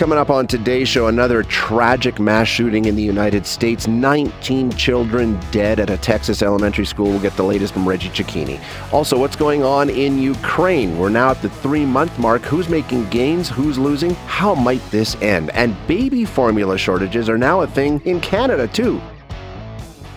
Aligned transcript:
Coming 0.00 0.16
up 0.16 0.30
on 0.30 0.46
today's 0.46 0.88
show, 0.88 1.08
another 1.08 1.42
tragic 1.42 2.18
mass 2.18 2.48
shooting 2.48 2.86
in 2.86 2.96
the 2.96 3.02
United 3.02 3.44
States. 3.44 3.86
19 3.86 4.70
children 4.70 5.38
dead 5.50 5.78
at 5.78 5.90
a 5.90 5.98
Texas 5.98 6.40
elementary 6.40 6.86
school. 6.86 7.10
We'll 7.10 7.20
get 7.20 7.36
the 7.36 7.42
latest 7.42 7.74
from 7.74 7.86
Reggie 7.86 8.08
Cecchini. 8.08 8.58
Also, 8.94 9.18
what's 9.18 9.36
going 9.36 9.62
on 9.62 9.90
in 9.90 10.18
Ukraine? 10.18 10.98
We're 10.98 11.10
now 11.10 11.32
at 11.32 11.42
the 11.42 11.50
three 11.50 11.84
month 11.84 12.18
mark. 12.18 12.40
Who's 12.40 12.70
making 12.70 13.10
gains? 13.10 13.50
Who's 13.50 13.78
losing? 13.78 14.14
How 14.24 14.54
might 14.54 14.80
this 14.90 15.16
end? 15.16 15.50
And 15.50 15.76
baby 15.86 16.24
formula 16.24 16.78
shortages 16.78 17.28
are 17.28 17.36
now 17.36 17.60
a 17.60 17.66
thing 17.66 18.00
in 18.06 18.22
Canada, 18.22 18.68
too. 18.68 19.02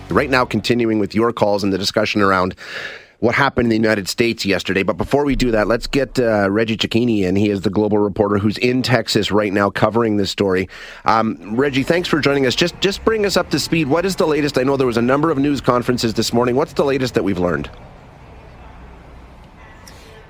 Right 0.08 0.30
now, 0.30 0.46
continuing 0.46 0.98
with 0.98 1.14
your 1.14 1.30
calls 1.30 1.62
and 1.62 1.70
the 1.70 1.76
discussion 1.76 2.22
around 2.22 2.54
what 3.24 3.34
happened 3.34 3.64
in 3.64 3.70
the 3.70 3.76
United 3.88 4.06
States 4.06 4.44
yesterday. 4.44 4.82
But 4.82 4.98
before 4.98 5.24
we 5.24 5.34
do 5.34 5.50
that, 5.52 5.66
let's 5.66 5.86
get 5.86 6.18
uh, 6.18 6.50
Reggie 6.50 6.76
Cecchini 6.76 7.22
in. 7.22 7.36
He 7.36 7.48
is 7.48 7.62
the 7.62 7.70
global 7.70 7.96
reporter 7.96 8.36
who's 8.36 8.58
in 8.58 8.82
Texas 8.82 9.32
right 9.32 9.50
now 9.50 9.70
covering 9.70 10.18
this 10.18 10.30
story. 10.30 10.68
Um, 11.06 11.56
Reggie, 11.56 11.84
thanks 11.84 12.06
for 12.06 12.20
joining 12.20 12.44
us. 12.44 12.54
Just 12.54 12.78
just 12.80 13.02
bring 13.02 13.24
us 13.24 13.38
up 13.38 13.48
to 13.50 13.58
speed. 13.58 13.88
What 13.88 14.04
is 14.04 14.14
the 14.14 14.26
latest? 14.26 14.58
I 14.58 14.62
know 14.62 14.76
there 14.76 14.86
was 14.86 14.98
a 14.98 15.02
number 15.02 15.30
of 15.30 15.38
news 15.38 15.62
conferences 15.62 16.12
this 16.12 16.34
morning. 16.34 16.54
What's 16.54 16.74
the 16.74 16.84
latest 16.84 17.14
that 17.14 17.24
we've 17.24 17.38
learned? 17.38 17.70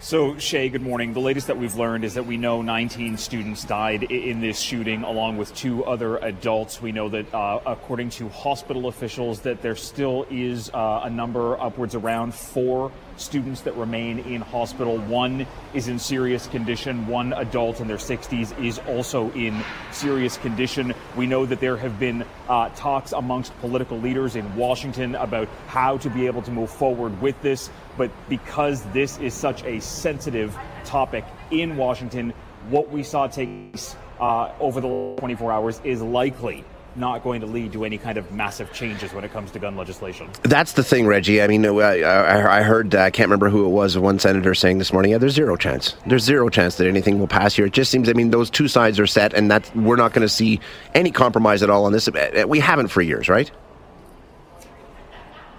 So, 0.04 0.36
Shay, 0.36 0.68
good 0.68 0.82
morning. 0.82 1.14
The 1.14 1.20
latest 1.20 1.46
that 1.46 1.56
we've 1.56 1.76
learned 1.76 2.04
is 2.04 2.12
that 2.12 2.26
we 2.26 2.36
know 2.36 2.60
19 2.60 3.16
students 3.16 3.64
died 3.64 4.02
in 4.02 4.42
this 4.42 4.58
shooting, 4.60 5.02
along 5.02 5.38
with 5.38 5.54
two 5.54 5.82
other 5.86 6.18
adults. 6.18 6.82
We 6.82 6.92
know 6.92 7.08
that, 7.08 7.32
uh, 7.32 7.60
according 7.64 8.10
to 8.10 8.28
hospital 8.28 8.88
officials, 8.88 9.40
that 9.40 9.62
there 9.62 9.74
still 9.74 10.26
is 10.28 10.68
uh, 10.74 11.00
a 11.04 11.08
number 11.08 11.58
upwards 11.58 11.94
around 11.94 12.34
four 12.34 12.92
students 13.16 13.62
that 13.62 13.76
remain 13.76 14.18
in 14.20 14.40
hospital. 14.40 14.98
One 14.98 15.46
is 15.72 15.88
in 15.88 15.98
serious 15.98 16.46
condition. 16.46 17.06
One 17.06 17.32
adult 17.32 17.80
in 17.80 17.88
their 17.88 17.96
60s 17.96 18.58
is 18.64 18.78
also 18.80 19.30
in 19.32 19.62
serious 19.92 20.36
condition. 20.38 20.94
We 21.16 21.26
know 21.26 21.46
that 21.46 21.60
there 21.60 21.76
have 21.76 21.98
been 21.98 22.24
uh, 22.48 22.70
talks 22.70 23.12
amongst 23.12 23.58
political 23.60 23.98
leaders 23.98 24.36
in 24.36 24.56
Washington 24.56 25.14
about 25.14 25.48
how 25.66 25.98
to 25.98 26.10
be 26.10 26.26
able 26.26 26.42
to 26.42 26.50
move 26.50 26.70
forward 26.70 27.20
with 27.20 27.40
this. 27.42 27.70
But 27.96 28.10
because 28.28 28.82
this 28.92 29.18
is 29.18 29.34
such 29.34 29.64
a 29.64 29.80
sensitive 29.80 30.56
topic 30.84 31.24
in 31.50 31.76
Washington, 31.76 32.32
what 32.70 32.90
we 32.90 33.02
saw 33.02 33.26
take 33.26 33.72
place 33.72 33.96
uh, 34.20 34.52
over 34.60 34.80
the 34.80 35.16
24 35.18 35.52
hours 35.52 35.80
is 35.84 36.02
likely 36.02 36.64
not 36.96 37.22
going 37.22 37.40
to 37.40 37.46
lead 37.46 37.72
to 37.72 37.84
any 37.84 37.98
kind 37.98 38.18
of 38.18 38.30
massive 38.32 38.72
changes 38.72 39.12
when 39.12 39.24
it 39.24 39.32
comes 39.32 39.50
to 39.52 39.58
gun 39.58 39.76
legislation. 39.76 40.28
That's 40.42 40.72
the 40.72 40.84
thing, 40.84 41.06
Reggie. 41.06 41.42
I 41.42 41.46
mean, 41.46 41.64
I, 41.66 42.58
I 42.58 42.62
heard, 42.62 42.94
I 42.94 43.10
can't 43.10 43.28
remember 43.28 43.48
who 43.48 43.64
it 43.66 43.70
was, 43.70 43.98
one 43.98 44.18
senator 44.18 44.54
saying 44.54 44.78
this 44.78 44.92
morning, 44.92 45.12
yeah, 45.12 45.18
there's 45.18 45.34
zero 45.34 45.56
chance. 45.56 45.96
There's 46.06 46.24
zero 46.24 46.48
chance 46.48 46.76
that 46.76 46.86
anything 46.86 47.18
will 47.18 47.26
pass 47.26 47.54
here. 47.54 47.66
It 47.66 47.72
just 47.72 47.90
seems, 47.90 48.08
I 48.08 48.12
mean, 48.12 48.30
those 48.30 48.50
two 48.50 48.68
sides 48.68 49.00
are 49.00 49.06
set, 49.06 49.34
and 49.34 49.50
that 49.50 49.74
we're 49.76 49.96
not 49.96 50.12
going 50.12 50.26
to 50.26 50.28
see 50.28 50.60
any 50.94 51.10
compromise 51.10 51.62
at 51.62 51.70
all 51.70 51.84
on 51.84 51.92
this. 51.92 52.08
We 52.46 52.60
haven't 52.60 52.88
for 52.88 53.02
years, 53.02 53.28
right? 53.28 53.50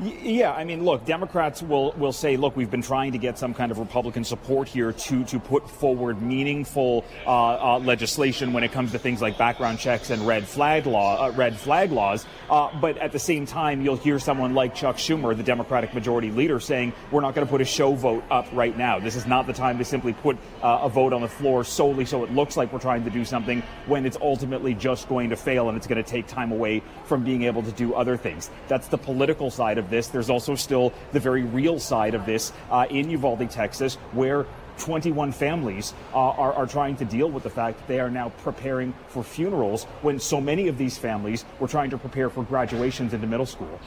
Yeah, 0.02 0.52
I 0.52 0.66
mean, 0.66 0.84
look, 0.84 1.06
Democrats 1.06 1.64
will, 1.64 1.94
will 1.94 2.12
say, 2.12 2.36
look, 2.36 2.58
we've 2.58 2.70
been 2.70 2.82
trying 2.82 3.14
to 3.14 3.18
get 3.18 3.40
some 3.40 3.54
kind 3.54 3.72
of 3.72 3.80
Republican 3.80 4.26
support 4.26 4.68
here 4.68 4.92
to, 4.92 5.24
to 5.24 5.40
put 5.40 5.70
forward 5.70 6.22
meaningful 6.22 7.06
uh, 7.26 7.76
uh, 7.76 7.80
legislation 7.80 8.52
when 8.52 8.66
it 8.66 8.74
comes 8.74 8.92
to 8.92 9.00
things 9.00 9.22
like 9.22 9.38
background 9.38 9.80
checks 9.80 10.10
and 10.10 10.28
red 10.28 10.46
flag 10.46 10.86
law, 10.86 11.26
uh, 11.26 11.32
red 11.32 11.58
flag 11.58 11.94
laws. 11.94 12.26
Uh, 12.50 12.78
but 12.82 12.98
at 12.98 13.14
the 13.14 13.20
same 13.20 13.46
time, 13.46 13.82
you'll 13.82 13.96
hear 13.96 14.20
someone 14.20 14.54
like 14.54 14.76
Chuck 14.76 14.98
Schumer, 14.98 15.36
the 15.36 15.44
Democratic 15.44 15.94
Majority 15.94 16.30
Leader, 16.30 16.60
saying, 16.60 16.92
we're 17.10 17.22
not 17.22 17.34
going 17.34 17.48
to 17.48 17.52
put 17.52 17.62
a 17.62 17.66
show 17.66 17.94
vote 17.94 18.26
up 18.30 18.48
right 18.52 18.78
now. 18.78 19.00
This 19.00 19.16
is 19.16 19.26
not 19.26 19.48
the 19.48 19.54
time 19.54 19.78
to 19.78 19.86
simply 19.86 20.12
put 20.12 20.38
uh, 20.62 20.80
a 20.82 20.90
vote 20.90 21.14
on 21.14 21.22
the 21.22 21.30
floor 21.30 21.64
solely 21.64 22.04
so 22.04 22.26
it 22.26 22.34
looks 22.34 22.58
like 22.58 22.74
we're 22.74 22.80
trying 22.80 23.06
to 23.06 23.10
do 23.10 23.24
something 23.24 23.64
when 23.86 24.06
it's 24.06 24.18
ultimately 24.22 24.74
just 24.74 25.08
going 25.08 25.30
to 25.30 25.38
fail 25.38 25.70
and 25.70 25.78
it's 25.78 25.88
going 25.88 26.04
to 26.04 26.10
take 26.10 26.28
time 26.28 26.52
away 26.52 26.84
from 27.06 27.24
being 27.24 27.44
able 27.44 27.64
to 27.64 27.72
do 27.72 27.94
other 27.94 28.18
things. 28.18 28.50
That's 28.68 28.90
the 28.90 28.98
political 28.98 29.50
side 29.50 29.78
of 29.78 29.85
of 29.86 29.90
this. 29.90 30.08
There's 30.08 30.30
also 30.30 30.56
still 30.56 30.92
the 31.14 31.20
very 31.20 31.44
real 31.44 31.80
side 31.80 32.16
of 32.16 32.26
this 32.26 32.52
uh, 32.70 32.88
in 32.90 33.10
Uvalde, 33.10 33.50
Texas, 33.50 33.96
where 34.12 34.46
21 34.78 35.32
families 35.32 35.94
uh, 36.14 36.18
are, 36.18 36.54
are, 36.54 36.68
trying 36.68 36.98
to 36.98 37.06
deal 37.06 37.30
with 37.30 37.44
the 37.44 37.50
fact 37.50 37.78
that 37.78 37.88
they 37.88 38.00
are 38.00 38.10
now 38.10 38.30
preparing 38.44 38.94
for 39.08 39.24
funerals 39.24 39.86
when 40.02 40.20
so 40.20 40.42
many 40.42 40.68
of 40.68 40.78
these 40.78 40.98
families 40.98 41.46
were 41.60 41.68
trying 41.68 41.90
to 41.90 41.98
prepare 41.98 42.30
for 42.30 42.44
graduations 42.44 43.14
into 43.14 43.26
middle 43.26 43.46
school. 43.46 43.80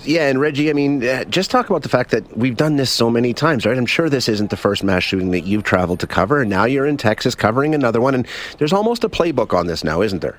Yeah, 0.00 0.28
and 0.28 0.40
Reggie, 0.40 0.68
I 0.68 0.72
mean, 0.72 1.06
uh, 1.06 1.24
just 1.24 1.50
talk 1.50 1.70
about 1.70 1.82
the 1.82 1.88
fact 1.88 2.10
that 2.10 2.36
we've 2.36 2.56
done 2.56 2.74
this 2.74 2.90
so 2.90 3.08
many 3.08 3.32
times, 3.32 3.64
right? 3.64 3.76
I'm 3.76 3.86
sure 3.86 4.08
this 4.08 4.28
isn't 4.28 4.50
the 4.50 4.56
first 4.56 4.82
mass 4.82 5.04
shooting 5.04 5.30
that 5.30 5.42
you've 5.42 5.64
traveled 5.64 6.00
to 6.00 6.06
cover, 6.06 6.40
and 6.40 6.50
now 6.50 6.64
you're 6.64 6.86
in 6.86 6.96
Texas 6.96 7.34
covering 7.34 7.74
another 7.74 8.00
one, 8.00 8.14
and 8.14 8.26
there's 8.58 8.72
almost 8.72 9.04
a 9.04 9.08
playbook 9.08 9.56
on 9.56 9.66
this 9.68 9.84
now, 9.84 10.02
isn't 10.02 10.22
there? 10.22 10.38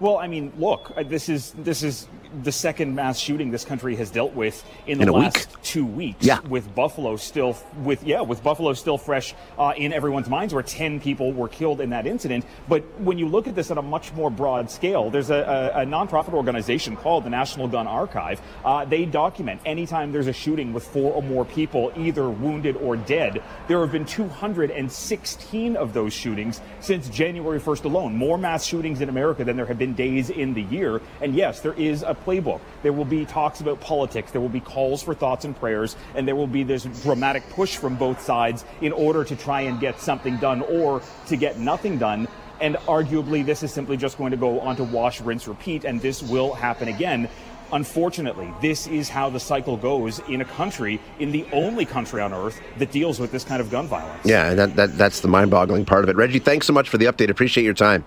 Well, 0.00 0.18
I 0.18 0.28
mean, 0.28 0.52
look, 0.56 0.92
uh, 0.96 1.02
this 1.02 1.28
is 1.28 1.52
this 1.58 1.82
is 1.82 2.08
the 2.44 2.52
second 2.52 2.94
mass 2.94 3.18
shooting 3.18 3.50
this 3.50 3.64
country 3.64 3.96
has 3.96 4.10
dealt 4.10 4.34
with 4.34 4.62
in 4.86 4.98
the 4.98 5.06
in 5.06 5.12
last 5.12 5.50
week. 5.50 5.62
two 5.62 5.86
weeks. 5.86 6.24
Yeah. 6.24 6.40
with 6.40 6.72
Buffalo 6.74 7.16
still 7.16 7.56
with 7.82 8.04
yeah 8.04 8.20
with 8.20 8.42
Buffalo 8.44 8.74
still 8.74 8.98
fresh 8.98 9.34
uh, 9.58 9.72
in 9.76 9.92
everyone's 9.92 10.28
minds, 10.28 10.54
where 10.54 10.62
ten 10.62 11.00
people 11.00 11.32
were 11.32 11.48
killed 11.48 11.80
in 11.80 11.90
that 11.90 12.06
incident. 12.06 12.44
But 12.68 12.84
when 13.00 13.18
you 13.18 13.26
look 13.26 13.48
at 13.48 13.56
this 13.56 13.70
on 13.72 13.78
a 13.78 13.82
much 13.82 14.12
more 14.12 14.30
broad 14.30 14.70
scale, 14.70 15.10
there's 15.10 15.30
a, 15.30 15.72
a, 15.74 15.82
a 15.82 15.86
nonprofit 15.86 16.32
organization 16.32 16.96
called 16.96 17.24
the 17.24 17.30
National 17.30 17.66
Gun 17.66 17.86
Archive. 17.88 18.40
Uh, 18.64 18.84
they 18.84 19.04
document 19.04 19.60
anytime 19.66 20.12
there's 20.12 20.28
a 20.28 20.32
shooting 20.32 20.72
with 20.72 20.84
four 20.86 21.12
or 21.12 21.22
more 21.22 21.44
people 21.44 21.92
either 21.96 22.28
wounded 22.30 22.76
or 22.76 22.96
dead. 22.96 23.42
There 23.66 23.80
have 23.80 23.90
been 23.90 24.04
216 24.04 25.76
of 25.76 25.92
those 25.92 26.12
shootings 26.12 26.60
since 26.80 27.08
January 27.08 27.60
1st 27.60 27.84
alone. 27.84 28.14
More 28.16 28.38
mass 28.38 28.64
shootings 28.64 29.00
in 29.00 29.08
America 29.08 29.44
than 29.44 29.56
there 29.56 29.66
have 29.66 29.78
been 29.78 29.87
days 29.94 30.30
in 30.30 30.54
the 30.54 30.62
year. 30.62 31.00
And 31.20 31.34
yes, 31.34 31.60
there 31.60 31.74
is 31.74 32.02
a 32.02 32.14
playbook. 32.14 32.60
There 32.82 32.92
will 32.92 33.04
be 33.04 33.24
talks 33.24 33.60
about 33.60 33.80
politics. 33.80 34.32
There 34.32 34.40
will 34.40 34.48
be 34.48 34.60
calls 34.60 35.02
for 35.02 35.14
thoughts 35.14 35.44
and 35.44 35.56
prayers. 35.56 35.96
And 36.14 36.26
there 36.26 36.36
will 36.36 36.46
be 36.46 36.62
this 36.62 36.84
dramatic 37.02 37.48
push 37.50 37.76
from 37.76 37.96
both 37.96 38.20
sides 38.20 38.64
in 38.80 38.92
order 38.92 39.24
to 39.24 39.36
try 39.36 39.62
and 39.62 39.80
get 39.80 40.00
something 40.00 40.36
done 40.38 40.62
or 40.62 41.02
to 41.26 41.36
get 41.36 41.58
nothing 41.58 41.98
done. 41.98 42.28
And 42.60 42.76
arguably, 42.86 43.46
this 43.46 43.62
is 43.62 43.72
simply 43.72 43.96
just 43.96 44.18
going 44.18 44.32
to 44.32 44.36
go 44.36 44.60
on 44.60 44.76
to 44.76 44.84
wash, 44.84 45.20
rinse, 45.20 45.46
repeat, 45.46 45.84
and 45.84 46.00
this 46.00 46.22
will 46.22 46.52
happen 46.52 46.88
again. 46.88 47.28
Unfortunately, 47.70 48.50
this 48.62 48.86
is 48.86 49.08
how 49.10 49.28
the 49.28 49.38
cycle 49.38 49.76
goes 49.76 50.20
in 50.20 50.40
a 50.40 50.44
country, 50.44 51.00
in 51.18 51.30
the 51.30 51.46
only 51.52 51.84
country 51.84 52.20
on 52.20 52.32
earth 52.32 52.60
that 52.78 52.90
deals 52.90 53.20
with 53.20 53.30
this 53.30 53.44
kind 53.44 53.60
of 53.60 53.70
gun 53.70 53.86
violence. 53.86 54.24
Yeah, 54.24 54.54
that, 54.54 54.74
that, 54.76 54.96
that's 54.96 55.20
the 55.20 55.28
mind 55.28 55.50
boggling 55.50 55.84
part 55.84 56.02
of 56.02 56.08
it. 56.08 56.16
Reggie, 56.16 56.38
thanks 56.38 56.66
so 56.66 56.72
much 56.72 56.88
for 56.88 56.96
the 56.96 57.04
update. 57.04 57.28
Appreciate 57.28 57.64
your 57.64 57.74
time. 57.74 58.04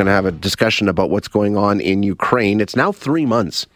Going 0.00 0.06
to 0.06 0.12
have 0.12 0.24
a 0.24 0.32
discussion 0.32 0.88
about 0.88 1.10
what's 1.10 1.28
going 1.28 1.58
on 1.58 1.78
in 1.78 2.02
Ukraine. 2.02 2.58
It's 2.58 2.74
now 2.74 2.90
three 2.90 3.26
months 3.26 3.66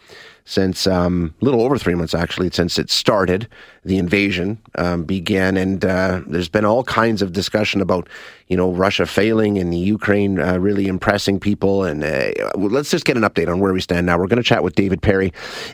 since, 0.43 0.87
um, 0.87 1.35
a 1.39 1.45
little 1.45 1.61
over 1.61 1.77
three 1.77 1.93
months 1.93 2.15
actually, 2.15 2.49
since 2.49 2.79
it 2.79 2.89
started, 2.89 3.47
the 3.83 3.99
invasion 3.99 4.57
um, 4.75 5.03
began, 5.03 5.55
and 5.55 5.85
uh, 5.85 6.21
there's 6.25 6.49
been 6.49 6.65
all 6.65 6.83
kinds 6.83 7.21
of 7.21 7.31
discussion 7.31 7.79
about, 7.79 8.09
you 8.47 8.57
know, 8.57 8.71
Russia 8.71 9.05
failing 9.05 9.59
and 9.59 9.71
the 9.71 9.77
Ukraine 9.77 10.39
uh, 10.39 10.57
really 10.57 10.87
impressing 10.87 11.39
people. 11.39 11.83
And 11.83 12.03
uh, 12.03 12.31
let's 12.55 12.89
just 12.89 13.05
get 13.05 13.17
an 13.17 13.23
update 13.23 13.47
on 13.47 13.59
where 13.59 13.73
we 13.73 13.81
stand 13.81 14.07
now. 14.07 14.17
We're 14.17 14.27
going 14.27 14.41
to 14.41 14.43
chat 14.43 14.63
with 14.63 14.73
David 14.73 15.03
Perry. 15.03 15.31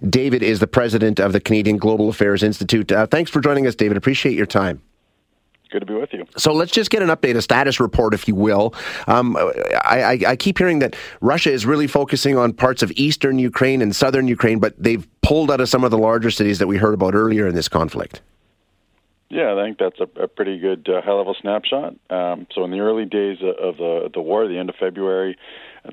David 0.09 0.43
is 0.43 0.59
the 0.59 0.67
president 0.67 1.17
of 1.17 1.31
the 1.31 1.39
Canadian 1.39 1.77
Global 1.77 2.09
Affairs 2.09 2.43
Institute. 2.43 2.91
Uh, 2.91 3.07
thanks 3.07 3.31
for 3.31 3.39
joining 3.39 3.67
us, 3.67 3.75
David. 3.75 3.95
Appreciate 3.95 4.35
your 4.35 4.45
time. 4.45 4.81
Good 5.71 5.79
to 5.79 5.85
be 5.85 5.93
with 5.93 6.11
you. 6.11 6.25
So 6.37 6.53
let's 6.53 6.71
just 6.71 6.89
get 6.89 7.01
an 7.01 7.07
update, 7.07 7.37
a 7.37 7.41
status 7.41 7.79
report, 7.79 8.13
if 8.13 8.27
you 8.27 8.35
will. 8.35 8.75
Um, 9.07 9.37
I, 9.37 10.01
I, 10.01 10.19
I, 10.27 10.35
keep 10.35 10.57
hearing 10.57 10.79
that 10.79 10.97
Russia 11.21 11.49
is 11.49 11.65
really 11.65 11.87
focusing 11.87 12.37
on 12.37 12.51
parts 12.51 12.83
of 12.83 12.91
eastern 12.97 13.39
Ukraine 13.39 13.81
and 13.81 13.95
southern 13.95 14.27
Ukraine, 14.27 14.59
but 14.59 14.73
they've 14.77 15.07
pulled 15.21 15.49
out 15.49 15.61
of 15.61 15.69
some 15.69 15.85
of 15.85 15.91
the 15.91 15.97
larger 15.97 16.29
cities 16.29 16.59
that 16.59 16.67
we 16.67 16.75
heard 16.75 16.93
about 16.93 17.15
earlier 17.15 17.47
in 17.47 17.55
this 17.55 17.69
conflict. 17.69 18.21
Yeah, 19.29 19.55
I 19.55 19.63
think 19.63 19.77
that's 19.77 19.99
a, 20.01 20.23
a 20.23 20.27
pretty 20.27 20.59
good 20.59 20.89
uh, 20.89 21.01
high-level 21.01 21.37
snapshot. 21.39 21.95
Um, 22.09 22.47
so, 22.53 22.65
in 22.65 22.71
the 22.71 22.81
early 22.81 23.05
days 23.05 23.37
of 23.41 23.77
the 23.77 24.09
the 24.13 24.19
war, 24.19 24.45
the 24.49 24.57
end 24.57 24.69
of 24.69 24.75
February, 24.75 25.37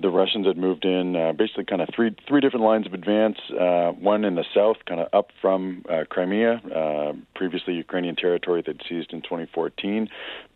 the 0.00 0.10
Russians 0.10 0.46
had 0.46 0.58
moved 0.58 0.84
in 0.84 1.16
uh, 1.16 1.32
basically 1.32 1.64
kind 1.64 1.80
of 1.80 1.88
three 1.94 2.14
three 2.26 2.40
different 2.40 2.64
lines 2.64 2.86
of 2.86 2.92
advance. 2.92 3.38
Uh, 3.50 3.92
one 3.92 4.24
in 4.24 4.34
the 4.34 4.44
south, 4.54 4.76
kind 4.86 5.00
of 5.00 5.08
up 5.12 5.30
from 5.40 5.84
uh, 5.88 6.04
Crimea, 6.08 6.60
uh, 6.74 7.12
previously 7.34 7.74
Ukrainian 7.74 8.14
territory 8.14 8.62
they'd 8.64 8.80
seized 8.88 9.12
in 9.12 9.22
2014, 9.22 10.08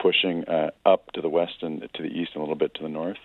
pushing 0.03 0.45
uh, 0.45 0.71
up 0.85 1.11
to 1.13 1.21
the 1.21 1.29
west 1.29 1.63
and 1.63 1.81
to 1.95 2.03
the 2.03 2.09
east 2.09 2.33
and 2.35 2.39
a 2.39 2.41
little 2.41 2.57
bit 2.57 2.75
to 2.75 2.83
the 2.83 2.89
north. 2.89 3.19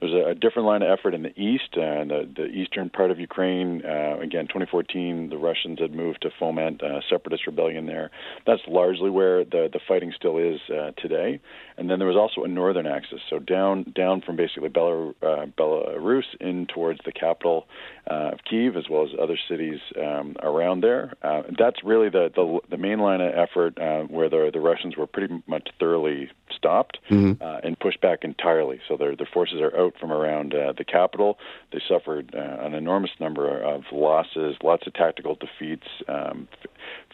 There's 0.00 0.12
a, 0.12 0.30
a 0.30 0.34
different 0.34 0.66
line 0.66 0.82
of 0.82 0.88
effort 0.98 1.14
in 1.14 1.22
the 1.22 1.38
east, 1.38 1.74
uh, 1.74 2.04
the, 2.04 2.28
the 2.34 2.46
eastern 2.46 2.88
part 2.90 3.10
of 3.10 3.18
Ukraine. 3.18 3.82
Uh, 3.84 4.18
again, 4.18 4.46
2014, 4.46 5.28
the 5.28 5.36
Russians 5.36 5.78
had 5.78 5.94
moved 5.94 6.22
to 6.22 6.30
foment 6.38 6.82
uh, 6.82 7.00
separatist 7.10 7.46
rebellion 7.46 7.86
there. 7.86 8.10
That's 8.46 8.62
largely 8.66 9.10
where 9.10 9.44
the 9.44 9.68
the 9.72 9.80
fighting 9.86 10.12
still 10.16 10.38
is 10.38 10.60
uh, 10.70 10.92
today. 10.96 11.40
And 11.76 11.90
then 11.90 11.98
there 11.98 12.08
was 12.08 12.16
also 12.16 12.44
a 12.44 12.48
northern 12.48 12.86
axis, 12.86 13.20
so 13.28 13.38
down 13.38 13.92
down 13.94 14.22
from 14.22 14.36
basically 14.36 14.70
Belarus. 14.70 15.14
Uh, 15.22 15.46
Belarus 15.58 16.24
in 16.40 16.66
towards 16.66 17.00
the 17.04 17.12
capital 17.12 17.66
uh, 18.10 18.32
of 18.32 18.38
Kiev, 18.48 18.76
as 18.76 18.84
well 18.88 19.04
as 19.04 19.10
other 19.20 19.38
cities 19.48 19.80
um, 19.98 20.36
around 20.42 20.82
there. 20.82 21.14
Uh, 21.22 21.42
that's 21.58 21.84
really 21.84 22.08
the, 22.08 22.30
the, 22.34 22.60
the 22.70 22.76
main 22.76 22.98
line 22.98 23.20
of 23.20 23.32
effort 23.34 23.78
uh, 23.78 24.02
where 24.02 24.28
the 24.28 24.50
the 24.52 24.60
Russians 24.60 24.96
were 24.96 25.06
pretty 25.06 25.42
much 25.46 25.68
thoroughly 25.78 26.21
stopped 26.54 26.98
mm-hmm. 27.10 27.42
uh, 27.42 27.60
and 27.62 27.78
pushed 27.78 28.00
back 28.00 28.24
entirely. 28.24 28.80
So 28.88 28.96
their 28.96 29.16
their 29.16 29.28
forces 29.32 29.60
are 29.60 29.76
out 29.76 29.94
from 29.98 30.12
around 30.12 30.54
uh, 30.54 30.72
the 30.76 30.84
capital. 30.84 31.38
They 31.72 31.80
suffered 31.86 32.34
uh, 32.34 32.64
an 32.64 32.74
enormous 32.74 33.10
number 33.20 33.60
of 33.60 33.84
losses, 33.92 34.56
lots 34.62 34.86
of 34.86 34.94
tactical 34.94 35.36
defeats. 35.36 35.86
Um, 36.08 36.48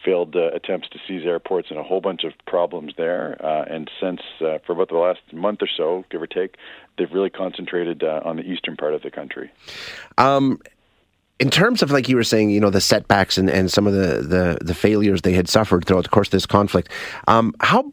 failed 0.04 0.36
uh, 0.36 0.50
attempts 0.54 0.88
to 0.88 0.98
seize 1.06 1.26
airports 1.26 1.68
and 1.70 1.78
a 1.78 1.82
whole 1.82 2.00
bunch 2.00 2.24
of 2.24 2.32
problems 2.46 2.94
there. 2.96 3.36
Uh, 3.44 3.64
and 3.68 3.90
since, 4.00 4.20
uh, 4.40 4.58
for 4.64 4.72
about 4.72 4.88
the 4.88 4.96
last 4.96 5.20
month 5.32 5.62
or 5.62 5.68
so, 5.68 6.04
give 6.10 6.22
or 6.22 6.26
take, 6.26 6.56
they've 6.96 7.12
really 7.12 7.30
concentrated 7.30 8.02
uh, 8.02 8.20
on 8.24 8.36
the 8.36 8.42
eastern 8.42 8.76
part 8.76 8.94
of 8.94 9.02
the 9.02 9.10
country. 9.10 9.50
Um, 10.16 10.60
in 11.40 11.50
terms 11.50 11.82
of 11.82 11.90
like 11.90 12.08
you 12.08 12.16
were 12.16 12.24
saying, 12.24 12.50
you 12.50 12.60
know, 12.60 12.70
the 12.70 12.80
setbacks 12.80 13.38
and, 13.38 13.48
and 13.48 13.70
some 13.70 13.86
of 13.86 13.92
the, 13.92 14.22
the, 14.22 14.58
the 14.60 14.74
failures 14.74 15.22
they 15.22 15.34
had 15.34 15.48
suffered 15.48 15.84
throughout 15.84 16.04
the 16.04 16.10
course 16.10 16.28
of 16.28 16.32
this 16.32 16.46
conflict, 16.46 16.90
um, 17.28 17.54
how 17.60 17.92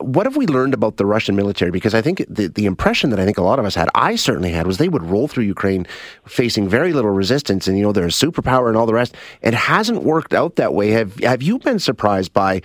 what 0.00 0.26
have 0.26 0.36
we 0.36 0.46
learned 0.46 0.74
about 0.74 0.96
the 0.96 1.06
Russian 1.06 1.36
military? 1.36 1.70
Because 1.70 1.94
I 1.94 2.02
think 2.02 2.24
the, 2.28 2.48
the 2.48 2.66
impression 2.66 3.10
that 3.10 3.20
I 3.20 3.24
think 3.24 3.38
a 3.38 3.42
lot 3.42 3.58
of 3.58 3.64
us 3.64 3.74
had, 3.74 3.88
I 3.94 4.16
certainly 4.16 4.50
had, 4.50 4.66
was 4.66 4.78
they 4.78 4.88
would 4.88 5.02
roll 5.02 5.28
through 5.28 5.44
Ukraine 5.44 5.86
facing 6.24 6.68
very 6.68 6.92
little 6.92 7.10
resistance, 7.10 7.68
and 7.68 7.76
you 7.76 7.84
know 7.84 7.92
they're 7.92 8.04
a 8.04 8.08
superpower 8.08 8.68
and 8.68 8.76
all 8.76 8.86
the 8.86 8.94
rest. 8.94 9.14
It 9.42 9.54
hasn't 9.54 10.02
worked 10.02 10.34
out 10.34 10.56
that 10.56 10.74
way. 10.74 10.90
Have 10.90 11.18
Have 11.20 11.42
you 11.42 11.58
been 11.58 11.78
surprised 11.78 12.32
by 12.32 12.62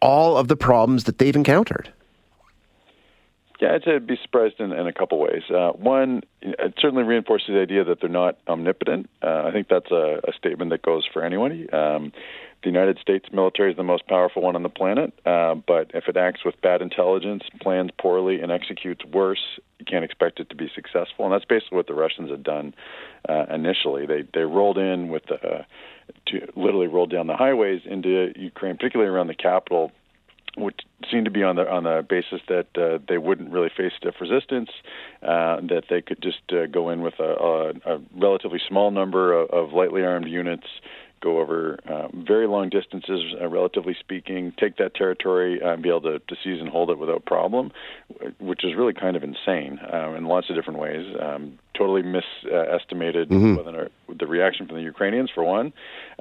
all 0.00 0.36
of 0.36 0.48
the 0.48 0.56
problems 0.56 1.04
that 1.04 1.18
they've 1.18 1.36
encountered? 1.36 1.92
Yeah, 3.60 3.74
I'd 3.74 3.84
say 3.84 3.94
I'd 3.94 4.06
be 4.06 4.18
surprised 4.22 4.60
in, 4.60 4.72
in 4.72 4.86
a 4.86 4.92
couple 4.92 5.18
ways. 5.18 5.42
Uh, 5.50 5.70
one, 5.72 6.22
it 6.42 6.74
certainly 6.78 7.04
reinforces 7.04 7.48
the 7.48 7.60
idea 7.60 7.84
that 7.84 8.00
they're 8.00 8.10
not 8.10 8.36
omnipotent. 8.46 9.08
Uh, 9.22 9.44
I 9.46 9.50
think 9.50 9.68
that's 9.68 9.90
a, 9.90 10.20
a, 10.28 10.32
statement 10.36 10.70
that 10.72 10.82
goes 10.82 11.08
for 11.10 11.24
anyone. 11.24 11.66
Um, 11.74 12.12
the 12.62 12.70
United 12.70 12.98
States 12.98 13.26
military 13.32 13.70
is 13.70 13.76
the 13.76 13.82
most 13.82 14.06
powerful 14.06 14.42
one 14.42 14.56
on 14.56 14.62
the 14.62 14.68
planet, 14.68 15.12
uh, 15.24 15.54
but 15.54 15.90
if 15.94 16.08
it 16.08 16.16
acts 16.16 16.44
with 16.44 16.60
bad 16.62 16.82
intelligence, 16.82 17.44
plans 17.60 17.90
poorly, 17.98 18.40
and 18.40 18.50
executes 18.50 19.04
worse, 19.04 19.60
you 19.78 19.84
can't 19.84 20.04
expect 20.04 20.40
it 20.40 20.48
to 20.50 20.56
be 20.56 20.70
successful. 20.74 21.24
And 21.24 21.32
that's 21.32 21.44
basically 21.44 21.76
what 21.76 21.86
the 21.86 21.94
Russians 21.94 22.30
had 22.30 22.42
done 22.42 22.74
uh, 23.28 23.46
initially. 23.52 24.06
They 24.06 24.24
they 24.34 24.42
rolled 24.42 24.78
in 24.78 25.08
with 25.08 25.26
the, 25.26 25.34
uh, 25.34 25.62
to 26.26 26.48
literally 26.56 26.86
rolled 26.86 27.10
down 27.10 27.26
the 27.26 27.36
highways 27.36 27.82
into 27.84 28.32
Ukraine, 28.36 28.76
particularly 28.76 29.10
around 29.10 29.28
the 29.28 29.34
capital, 29.34 29.92
which 30.56 30.80
seemed 31.10 31.26
to 31.26 31.30
be 31.30 31.42
on 31.42 31.56
the 31.56 31.70
on 31.70 31.84
the 31.84 32.04
basis 32.08 32.40
that 32.48 32.66
uh, 32.76 32.98
they 33.06 33.18
wouldn't 33.18 33.50
really 33.50 33.70
face 33.76 33.92
stiff 33.96 34.14
resistance, 34.20 34.70
uh, 35.22 35.56
that 35.60 35.84
they 35.90 36.00
could 36.00 36.22
just 36.22 36.40
uh, 36.52 36.66
go 36.66 36.88
in 36.88 37.02
with 37.02 37.14
a, 37.20 37.22
a, 37.22 37.94
a 37.94 38.00
relatively 38.16 38.60
small 38.66 38.90
number 38.90 39.32
of, 39.32 39.50
of 39.50 39.72
lightly 39.72 40.02
armed 40.02 40.28
units, 40.28 40.66
go 41.26 41.40
over 41.40 41.78
uh, 41.88 42.08
very 42.14 42.46
long 42.46 42.68
distances, 42.68 43.20
uh, 43.40 43.48
relatively 43.48 43.96
speaking, 43.98 44.52
take 44.60 44.76
that 44.76 44.94
territory 44.94 45.60
uh, 45.60 45.72
and 45.72 45.82
be 45.82 45.88
able 45.88 46.02
to, 46.02 46.20
to 46.20 46.36
seize 46.44 46.60
and 46.60 46.68
hold 46.68 46.88
it 46.90 46.98
without 46.98 47.24
problem, 47.24 47.72
which 48.38 48.64
is 48.64 48.76
really 48.76 48.94
kind 48.94 49.16
of 49.16 49.24
insane 49.24 49.80
uh, 49.92 50.12
in 50.12 50.26
lots 50.26 50.48
of 50.48 50.56
different 50.56 50.78
ways. 50.78 51.04
Um, 51.20 51.58
totally 51.76 52.02
misestimated 52.02 53.28
mm-hmm. 53.28 54.16
the 54.18 54.26
reaction 54.26 54.66
from 54.66 54.76
the 54.76 54.82
Ukrainians, 54.82 55.30
for 55.34 55.44
one. 55.44 55.72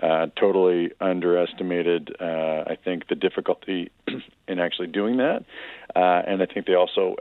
Uh, 0.01 0.27
totally 0.39 0.91
underestimated, 0.99 2.15
uh, 2.19 2.63
I 2.67 2.77
think, 2.83 3.07
the 3.07 3.15
difficulty 3.15 3.91
in 4.47 4.59
actually 4.59 4.87
doing 4.87 5.17
that. 5.17 5.45
Uh, 5.95 6.21
and 6.27 6.41
I 6.41 6.45
think 6.45 6.65
they 6.65 6.73
also 6.73 7.15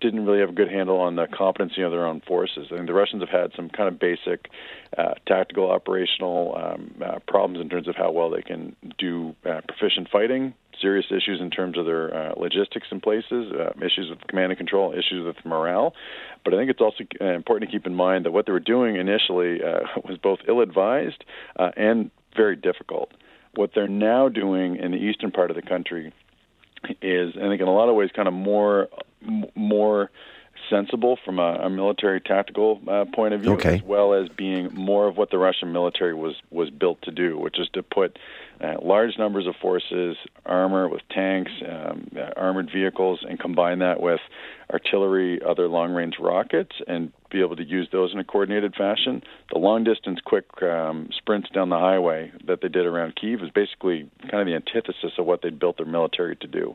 didn't 0.00 0.24
really 0.24 0.38
have 0.38 0.50
a 0.50 0.52
good 0.52 0.70
handle 0.70 1.00
on 1.00 1.16
the 1.16 1.26
competency 1.26 1.82
of 1.82 1.90
their 1.90 2.06
own 2.06 2.20
forces. 2.20 2.68
I 2.70 2.76
think 2.76 2.86
the 2.86 2.94
Russians 2.94 3.22
have 3.22 3.28
had 3.28 3.50
some 3.56 3.68
kind 3.68 3.88
of 3.88 3.98
basic 3.98 4.48
uh, 4.96 5.14
tactical, 5.26 5.70
operational 5.70 6.54
um, 6.56 6.94
uh, 7.04 7.18
problems 7.26 7.60
in 7.60 7.68
terms 7.68 7.88
of 7.88 7.96
how 7.96 8.12
well 8.12 8.30
they 8.30 8.42
can 8.42 8.76
do 8.98 9.34
uh, 9.44 9.62
proficient 9.66 10.08
fighting, 10.10 10.54
serious 10.80 11.06
issues 11.10 11.40
in 11.40 11.50
terms 11.50 11.78
of 11.78 11.86
their 11.86 12.14
uh, 12.14 12.34
logistics 12.36 12.88
in 12.90 13.00
places, 13.00 13.52
uh, 13.52 13.72
issues 13.78 14.10
with 14.10 14.20
command 14.26 14.52
and 14.52 14.58
control, 14.58 14.92
issues 14.92 15.24
with 15.24 15.36
morale. 15.44 15.94
But 16.44 16.54
I 16.54 16.58
think 16.58 16.70
it's 16.70 16.80
also 16.80 17.04
uh, 17.20 17.24
important 17.32 17.70
to 17.70 17.76
keep 17.76 17.86
in 17.86 17.94
mind 17.94 18.24
that 18.24 18.32
what 18.32 18.46
they 18.46 18.52
were 18.52 18.60
doing 18.60 18.96
initially 18.96 19.62
uh, 19.62 19.80
was 20.04 20.18
both 20.22 20.40
ill 20.48 20.60
advised 20.60 21.24
uh, 21.58 21.70
and 21.76 22.10
very 22.36 22.56
difficult. 22.56 23.12
What 23.54 23.70
they're 23.74 23.88
now 23.88 24.28
doing 24.28 24.76
in 24.76 24.90
the 24.90 24.98
eastern 24.98 25.30
part 25.30 25.50
of 25.50 25.56
the 25.56 25.62
country 25.62 26.12
is, 27.00 27.34
I 27.36 27.48
think, 27.48 27.60
in 27.60 27.68
a 27.68 27.74
lot 27.74 27.88
of 27.88 27.94
ways, 27.94 28.10
kind 28.14 28.28
of 28.28 28.34
more 28.34 28.88
more 29.54 30.10
sensible 30.68 31.18
from 31.24 31.38
a, 31.38 31.60
a 31.62 31.70
military 31.70 32.20
tactical 32.20 32.80
uh, 32.88 33.04
point 33.14 33.34
of 33.34 33.42
view, 33.42 33.52
okay. 33.52 33.76
as 33.76 33.82
well 33.82 34.14
as 34.14 34.28
being 34.28 34.72
more 34.74 35.06
of 35.06 35.16
what 35.16 35.30
the 35.30 35.38
Russian 35.38 35.72
military 35.72 36.14
was 36.14 36.34
was 36.50 36.70
built 36.70 37.00
to 37.02 37.10
do, 37.10 37.38
which 37.38 37.58
is 37.58 37.68
to 37.72 37.82
put 37.82 38.18
uh, 38.60 38.74
large 38.82 39.18
numbers 39.18 39.46
of 39.46 39.54
forces, 39.56 40.16
armor 40.46 40.88
with 40.88 41.02
tanks, 41.10 41.52
um, 41.68 42.08
uh, 42.16 42.30
armored 42.36 42.70
vehicles, 42.72 43.24
and 43.28 43.38
combine 43.38 43.80
that 43.80 44.00
with 44.00 44.20
artillery, 44.72 45.40
other 45.42 45.68
long 45.68 45.92
range 45.92 46.16
rockets, 46.18 46.72
and 46.86 47.12
be 47.30 47.40
able 47.40 47.56
to 47.56 47.64
use 47.64 47.88
those 47.92 48.12
in 48.12 48.18
a 48.18 48.24
coordinated 48.24 48.74
fashion. 48.74 49.22
The 49.52 49.58
long 49.58 49.84
distance 49.84 50.20
quick 50.24 50.46
um, 50.62 51.08
sprints 51.16 51.50
down 51.50 51.68
the 51.68 51.78
highway 51.78 52.32
that 52.46 52.60
they 52.60 52.68
did 52.68 52.86
around 52.86 53.16
Kiev 53.16 53.42
is 53.42 53.50
basically 53.50 54.08
kind 54.30 54.40
of 54.40 54.46
the 54.46 54.54
antithesis 54.54 55.12
of 55.18 55.26
what 55.26 55.42
they'd 55.42 55.58
built 55.58 55.76
their 55.76 55.86
military 55.86 56.36
to 56.36 56.46
do. 56.46 56.74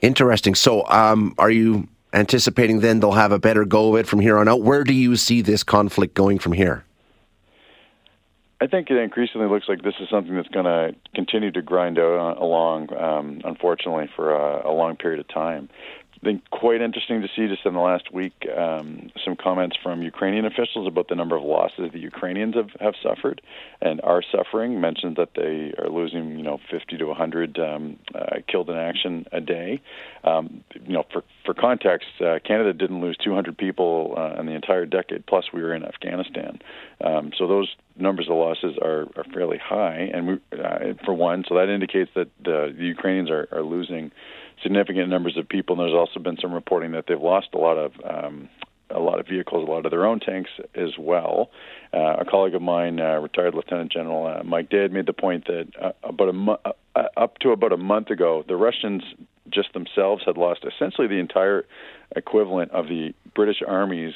Interesting. 0.00 0.54
So, 0.54 0.86
um, 0.88 1.34
are 1.38 1.50
you 1.50 1.88
anticipating 2.14 2.80
then 2.80 3.00
they'll 3.00 3.12
have 3.12 3.32
a 3.32 3.38
better 3.38 3.64
go 3.64 3.94
of 3.94 4.00
it 4.00 4.06
from 4.06 4.20
here 4.20 4.38
on 4.38 4.48
out? 4.48 4.62
Where 4.62 4.84
do 4.84 4.94
you 4.94 5.16
see 5.16 5.42
this 5.42 5.62
conflict 5.62 6.14
going 6.14 6.38
from 6.38 6.52
here? 6.52 6.84
I 8.60 8.66
think 8.66 8.88
it 8.88 8.96
increasingly 8.96 9.48
looks 9.48 9.68
like 9.68 9.82
this 9.82 9.94
is 10.00 10.08
something 10.08 10.34
that's 10.34 10.48
going 10.48 10.64
to 10.64 10.94
continue 11.14 11.50
to 11.50 11.60
grind 11.60 11.98
out 11.98 12.38
uh, 12.38 12.42
along, 12.42 12.96
um, 12.96 13.40
unfortunately, 13.44 14.08
for 14.16 14.32
a, 14.32 14.70
a 14.70 14.72
long 14.72 14.96
period 14.96 15.20
of 15.20 15.28
time 15.28 15.68
been 16.24 16.42
quite 16.50 16.80
interesting 16.80 17.22
to 17.22 17.28
see 17.36 17.46
just 17.46 17.64
in 17.64 17.74
the 17.74 17.80
last 17.80 18.12
week 18.12 18.32
um, 18.56 19.10
some 19.24 19.36
comments 19.36 19.76
from 19.82 20.02
Ukrainian 20.02 20.46
officials 20.46 20.88
about 20.88 21.08
the 21.08 21.14
number 21.14 21.36
of 21.36 21.42
losses 21.42 21.90
the 21.92 22.00
Ukrainians 22.00 22.54
have, 22.56 22.70
have 22.80 22.94
suffered 23.02 23.40
and 23.80 24.00
are 24.02 24.22
suffering. 24.22 24.80
Mentioned 24.80 25.16
that 25.16 25.30
they 25.36 25.72
are 25.78 25.88
losing, 25.88 26.36
you 26.38 26.42
know, 26.42 26.58
50 26.70 26.96
to 26.96 27.04
100 27.06 27.58
um, 27.58 27.98
uh, 28.14 28.36
killed 28.48 28.70
in 28.70 28.76
action 28.76 29.26
a 29.32 29.40
day. 29.40 29.80
Um, 30.24 30.64
you 30.86 30.94
know, 30.94 31.04
for 31.12 31.22
for 31.44 31.54
context, 31.54 32.08
uh, 32.20 32.38
Canada 32.44 32.72
didn't 32.72 33.00
lose 33.00 33.16
200 33.22 33.56
people 33.56 34.14
uh, 34.16 34.40
in 34.40 34.46
the 34.46 34.52
entire 34.52 34.86
decade. 34.86 35.26
Plus, 35.26 35.44
we 35.52 35.62
were 35.62 35.74
in 35.74 35.84
Afghanistan, 35.84 36.58
um, 37.04 37.32
so 37.36 37.46
those 37.46 37.76
numbers 37.96 38.28
of 38.28 38.36
losses 38.36 38.76
are, 38.82 39.06
are 39.16 39.24
fairly 39.32 39.58
high. 39.58 40.10
And 40.12 40.26
we, 40.26 40.34
uh, 40.58 40.94
for 41.04 41.14
one, 41.14 41.44
so 41.48 41.54
that 41.54 41.68
indicates 41.68 42.10
that 42.14 42.28
the, 42.42 42.74
the 42.76 42.84
Ukrainians 42.84 43.30
are, 43.30 43.48
are 43.52 43.62
losing 43.62 44.10
significant 44.64 45.08
numbers 45.08 45.36
of 45.36 45.48
people. 45.48 45.78
And 45.78 45.80
there's 45.86 45.96
also 45.96 46.18
been 46.18 46.38
some 46.40 46.52
reporting 46.52 46.90
that 46.92 47.04
they've 47.06 47.20
lost 47.20 47.48
a 47.54 47.58
lot 47.58 47.76
of 47.76 47.92
um, 48.04 48.48
a 48.90 48.98
lot 48.98 49.18
of 49.18 49.26
vehicles, 49.26 49.66
a 49.66 49.70
lot 49.70 49.84
of 49.84 49.90
their 49.90 50.04
own 50.04 50.20
tanks 50.20 50.50
as 50.74 50.90
well. 50.98 51.50
Uh, 51.92 52.16
a 52.20 52.24
colleague 52.24 52.54
of 52.54 52.62
mine, 52.62 53.00
uh, 53.00 53.18
retired 53.18 53.54
Lieutenant 53.54 53.90
General 53.92 54.26
uh, 54.26 54.42
Mike 54.44 54.68
Day, 54.70 54.88
made 54.88 55.06
the 55.06 55.12
point 55.12 55.46
that 55.46 55.68
uh, 55.80 55.92
about 56.02 56.28
a 56.28 56.32
mo- 56.32 56.60
uh, 56.64 56.72
uh, 56.94 57.08
up 57.16 57.38
to 57.38 57.50
about 57.50 57.72
a 57.72 57.76
month 57.76 58.10
ago, 58.10 58.44
the 58.46 58.56
Russians 58.56 59.02
just 59.50 59.72
themselves 59.72 60.22
had 60.24 60.36
lost 60.36 60.64
essentially 60.64 61.06
the 61.06 61.18
entire 61.18 61.64
equivalent 62.14 62.70
of 62.72 62.86
the 62.86 63.14
British 63.34 63.62
Army's 63.66 64.14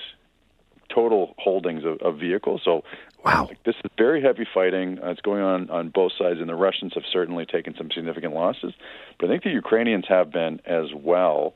total 0.95 1.35
holdings 1.39 1.85
of, 1.85 1.99
of 2.01 2.19
vehicles. 2.19 2.63
So 2.65 2.83
Wow. 3.25 3.47
Like, 3.49 3.63
this 3.65 3.75
is 3.85 3.91
very 3.97 4.23
heavy 4.23 4.47
fighting. 4.53 4.99
Uh, 5.03 5.11
it's 5.11 5.21
going 5.21 5.43
on 5.43 5.71
on 5.71 5.89
both 5.89 6.13
sides, 6.19 6.41
and 6.41 6.49
the 6.49 6.55
Russians 6.55 6.93
have 6.95 7.03
certainly 7.13 7.47
taken 7.47 7.75
some 7.77 7.91
significant 7.91 8.35
losses. 8.35 8.73
But 9.19 9.27
I 9.27 9.29
think 9.33 9.43
the 9.43 9.51
Ukrainians 9.51 10.05
have 10.09 10.31
been 10.31 10.61
as 10.65 10.87
well. 10.95 11.55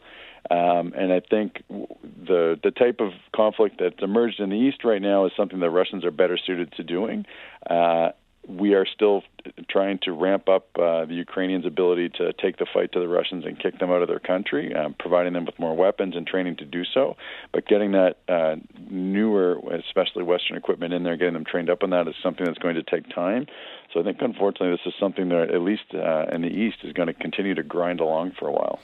Um, 0.51 0.93
and 0.97 1.13
I 1.13 1.21
think 1.21 1.63
the 1.69 2.59
the 2.63 2.73
type 2.73 3.01
of 3.01 3.13
conflict 3.35 3.77
that's 3.79 4.03
emerged 4.03 4.41
in 4.41 4.51
the 4.51 4.57
east 4.57 4.85
right 4.85 5.01
now 5.01 5.25
is 5.25 5.33
something 5.37 5.61
the 5.61 5.71
Russians 5.71 6.05
are 6.05 6.11
better 6.11 6.37
suited 6.37 6.73
to 6.73 6.83
doing. 6.83 7.27
Uh, 7.71 8.11
we 8.49 8.75
are 8.75 8.85
still 8.85 9.23
trying 9.71 9.99
to 10.03 10.13
ramp 10.13 10.49
up 10.49 10.67
uh, 10.77 11.05
the 11.05 11.15
Ukrainians' 11.15 11.65
ability 11.65 12.09
to 12.09 12.33
take 12.33 12.57
the 12.57 12.67
fight 12.73 12.91
to 12.93 12.99
the 12.99 13.07
Russians 13.07 13.45
and 13.45 13.59
kick 13.59 13.79
them 13.79 13.91
out 13.91 14.03
of 14.03 14.09
their 14.09 14.19
country, 14.19 14.75
um, 14.75 14.97
providing 14.99 15.33
them 15.33 15.45
with 15.45 15.59
more 15.59 15.77
weapons 15.77 16.17
and 16.17 16.27
training 16.27 16.57
to 16.57 16.65
do 16.65 16.83
so. 16.85 17.17
But 17.53 17.69
getting 17.69 17.93
that 17.93 18.17
uh, 18.29 18.57
newer, 18.93 19.59
especially 19.73 20.23
Western 20.23 20.57
equipment 20.57 20.93
in 20.93 21.03
there, 21.03 21.17
getting 21.17 21.35
them 21.35 21.45
trained 21.45 21.71
up 21.71 21.83
on 21.83 21.91
that 21.91 22.07
is 22.07 22.15
something 22.23 22.45
that's 22.45 22.59
going 22.59 22.75
to 22.75 22.83
take 22.83 23.09
time. 23.15 23.47
So 23.93 24.01
I 24.01 24.03
think, 24.05 24.19
unfortunately, 24.21 24.71
this 24.71 24.87
is 24.87 24.95
something 25.01 25.31
that, 25.31 25.51
at 25.51 25.61
least 25.63 25.83
uh, 25.95 26.27
in 26.33 26.43
the 26.43 26.49
East, 26.49 26.79
is 26.85 26.93
going 26.93 27.09
to 27.09 27.15
continue 27.15 27.55
to 27.55 27.63
grind 27.63 28.01
along 28.01 28.33
for 28.39 28.49
a 28.49 28.53
while. 28.53 28.79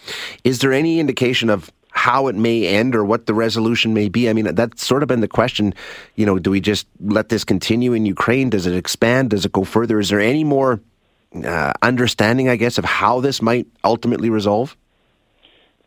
Is 0.44 0.60
there 0.60 0.72
any 0.72 0.98
indication 0.98 1.50
of 1.50 1.70
how 1.90 2.28
it 2.28 2.36
may 2.36 2.66
end 2.66 2.94
or 2.94 3.04
what 3.04 3.26
the 3.26 3.34
resolution 3.34 3.92
may 3.92 4.08
be. 4.08 4.28
I 4.28 4.32
mean, 4.32 4.54
that's 4.54 4.86
sort 4.86 5.02
of 5.02 5.08
been 5.08 5.20
the 5.20 5.26
question. 5.26 5.74
You 6.14 6.26
know, 6.26 6.38
do 6.38 6.50
we 6.50 6.60
just 6.60 6.86
let 7.00 7.28
this 7.28 7.42
continue 7.42 7.92
in 7.92 8.06
Ukraine? 8.06 8.50
Does 8.50 8.66
it 8.66 8.76
expand? 8.76 9.30
Does 9.30 9.44
it 9.44 9.52
go 9.52 9.64
further? 9.64 9.98
Is 9.98 10.08
there 10.08 10.20
any 10.20 10.44
more 10.44 10.80
uh, 11.44 11.72
understanding, 11.82 12.48
I 12.48 12.54
guess, 12.56 12.78
of 12.78 12.84
how 12.84 13.20
this 13.20 13.42
might 13.42 13.66
ultimately 13.82 14.30
resolve? 14.30 14.76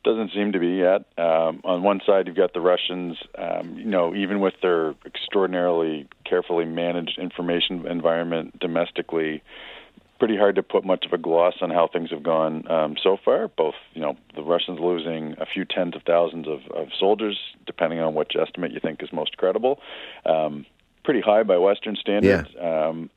Doesn't 0.03 0.31
seem 0.34 0.51
to 0.53 0.60
be 0.60 0.77
yet. 0.77 1.05
Um, 1.17 1.62
on 1.63 1.84
one 1.84 2.01
side, 2.05 2.25
you've 2.25 2.36
got 2.36 2.53
the 2.53 2.62
Russians. 2.62 3.17
Um, 3.38 3.77
you 3.77 3.86
know, 3.86 4.15
even 4.15 4.39
with 4.39 4.55
their 4.62 4.96
extraordinarily 5.05 6.08
carefully 6.25 6.65
managed 6.65 7.20
information 7.20 7.86
environment 7.86 8.60
domestically, 8.60 9.43
pretty 10.17 10.38
hard 10.38 10.55
to 10.55 10.63
put 10.63 10.86
much 10.86 11.05
of 11.05 11.13
a 11.13 11.17
gloss 11.17 11.55
on 11.62 11.70
how 11.70 11.88
things 11.88 12.10
have 12.12 12.24
gone 12.24 12.70
um, 12.72 12.96
so 13.01 13.17
far. 13.24 13.48
Both, 13.48 13.75
you 13.93 14.01
know, 14.01 14.15
the 14.36 14.43
Russians 14.43 14.79
losing 14.79 15.36
a 15.39 15.46
few 15.46 15.65
tens 15.65 15.96
of 15.96 16.03
thousands 16.03 16.48
of, 16.48 16.60
of 16.75 16.89
soldiers, 17.00 17.39
depending 17.65 18.00
on 18.00 18.13
which 18.13 18.34
estimate 18.39 18.72
you 18.72 18.79
think 18.79 19.01
is 19.01 19.12
most 19.12 19.38
credible. 19.38 19.79
Um, 20.25 20.65
pretty 21.03 21.22
high 21.22 21.43
by 21.43 21.58
Western 21.58 21.96
standards. 21.96 22.50
Yeah. 22.55 22.88
Um, 22.88 23.10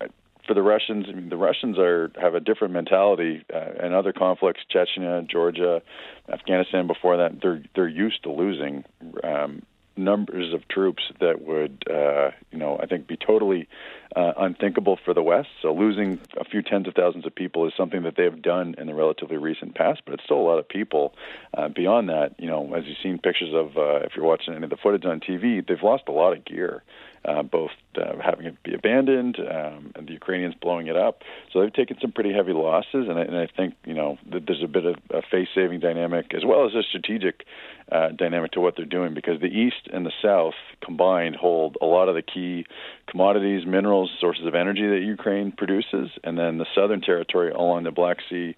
for 0.46 0.54
the 0.54 0.62
Russians, 0.62 1.06
I 1.08 1.12
mean, 1.12 1.28
the 1.28 1.36
Russians 1.36 1.78
are 1.78 2.10
have 2.20 2.34
a 2.34 2.40
different 2.40 2.74
mentality. 2.74 3.44
Uh, 3.52 3.86
in 3.86 3.92
other 3.92 4.12
conflicts, 4.12 4.60
Chechnya, 4.72 5.28
Georgia, 5.28 5.82
Afghanistan. 6.30 6.86
Before 6.86 7.16
that, 7.18 7.40
they're 7.40 7.62
they're 7.74 7.88
used 7.88 8.22
to 8.24 8.32
losing. 8.32 8.84
Um, 9.22 9.62
numbers 9.96 10.52
of 10.52 10.66
troops 10.68 11.04
that 11.20 11.42
would, 11.42 11.84
uh, 11.88 12.30
you 12.50 12.58
know, 12.58 12.78
I 12.82 12.86
think 12.86 13.06
be 13.06 13.16
totally 13.16 13.68
uh, 14.16 14.32
unthinkable 14.36 14.98
for 15.04 15.14
the 15.14 15.22
West. 15.22 15.48
So 15.62 15.72
losing 15.72 16.20
a 16.38 16.44
few 16.44 16.62
tens 16.62 16.88
of 16.88 16.94
thousands 16.94 17.26
of 17.26 17.34
people 17.34 17.66
is 17.66 17.72
something 17.76 18.02
that 18.02 18.16
they 18.16 18.24
have 18.24 18.42
done 18.42 18.74
in 18.78 18.86
the 18.86 18.94
relatively 18.94 19.36
recent 19.36 19.74
past, 19.74 20.02
but 20.04 20.14
it's 20.14 20.24
still 20.24 20.38
a 20.38 20.46
lot 20.48 20.58
of 20.58 20.68
people. 20.68 21.14
Uh, 21.56 21.68
beyond 21.68 22.08
that, 22.08 22.34
you 22.38 22.48
know, 22.48 22.74
as 22.74 22.84
you've 22.86 22.98
seen 23.02 23.18
pictures 23.18 23.54
of, 23.54 23.76
uh, 23.76 24.04
if 24.04 24.16
you're 24.16 24.24
watching 24.24 24.54
any 24.54 24.64
of 24.64 24.70
the 24.70 24.76
footage 24.76 25.04
on 25.04 25.20
TV, 25.20 25.66
they've 25.66 25.82
lost 25.82 26.04
a 26.08 26.12
lot 26.12 26.36
of 26.36 26.44
gear 26.44 26.82
uh, 27.24 27.42
both 27.42 27.70
uh, 27.98 28.14
having 28.22 28.46
it 28.46 28.62
be 28.62 28.74
abandoned 28.74 29.38
um, 29.38 29.92
and 29.96 30.06
the 30.06 30.12
Ukrainians 30.12 30.54
blowing 30.54 30.86
it 30.86 30.96
up. 30.96 31.22
So 31.52 31.60
they've 31.60 31.72
taken 31.72 31.98
some 32.00 32.12
pretty 32.12 32.32
heavy 32.32 32.52
losses, 32.52 33.08
and 33.08 33.18
I, 33.18 33.22
and 33.22 33.36
I 33.36 33.46
think 33.46 33.74
you 33.84 33.94
know 33.94 34.18
that 34.30 34.46
there's 34.46 34.62
a 34.62 34.68
bit 34.68 34.84
of 34.84 34.96
a 35.10 35.22
face-saving 35.22 35.80
dynamic 35.80 36.34
as 36.34 36.44
well 36.44 36.66
as 36.66 36.74
a 36.74 36.82
strategic 36.82 37.44
uh, 37.90 38.08
dynamic 38.10 38.52
to 38.52 38.60
what 38.60 38.76
they're 38.76 38.86
doing 38.86 39.14
because 39.14 39.40
the 39.40 39.46
East 39.46 39.88
and 39.92 40.06
the 40.06 40.12
South 40.22 40.54
combined 40.82 41.36
hold 41.36 41.76
a 41.82 41.86
lot 41.86 42.08
of 42.08 42.14
the 42.14 42.22
key 42.22 42.66
commodities, 43.06 43.66
minerals, 43.66 44.10
sources 44.20 44.46
of 44.46 44.54
energy 44.54 44.86
that 44.88 45.02
Ukraine 45.04 45.52
produces, 45.52 46.10
and 46.22 46.38
then 46.38 46.58
the 46.58 46.66
southern 46.74 47.00
territory 47.00 47.50
along 47.50 47.84
the 47.84 47.90
Black 47.90 48.18
Sea 48.30 48.54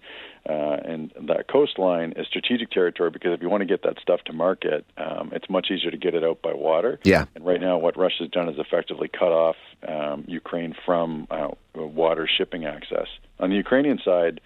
uh, 0.47 0.77
and 0.85 1.11
that 1.27 1.47
coastline 1.51 2.13
is 2.15 2.25
strategic 2.27 2.71
territory 2.71 3.09
because 3.09 3.33
if 3.33 3.41
you 3.41 3.49
want 3.49 3.61
to 3.61 3.65
get 3.65 3.83
that 3.83 3.99
stuff 4.01 4.21
to 4.25 4.31
market, 4.31 4.85
um, 4.97 5.29
it's 5.33 5.49
much 5.49 5.67
easier 5.69 5.91
to 5.91 5.97
get 5.97 6.15
it 6.15 6.23
out 6.23 6.41
by 6.41 6.53
water. 6.53 6.99
Yeah. 7.03 7.25
And 7.35 7.45
right 7.45 7.59
now, 7.59 7.77
what 7.77 7.97
Russia's 7.97 8.29
done 8.29 8.47
is 8.47 8.55
effectively 8.57 9.09
cut 9.09 9.26
off 9.31 9.55
um, 9.87 10.25
Ukraine 10.27 10.75
from 10.85 11.27
uh, 11.29 11.49
water 11.75 12.27
shipping 12.27 12.65
access. 12.65 13.07
On 13.39 13.49
the 13.49 13.55
Ukrainian 13.55 13.99
side, 14.03 14.41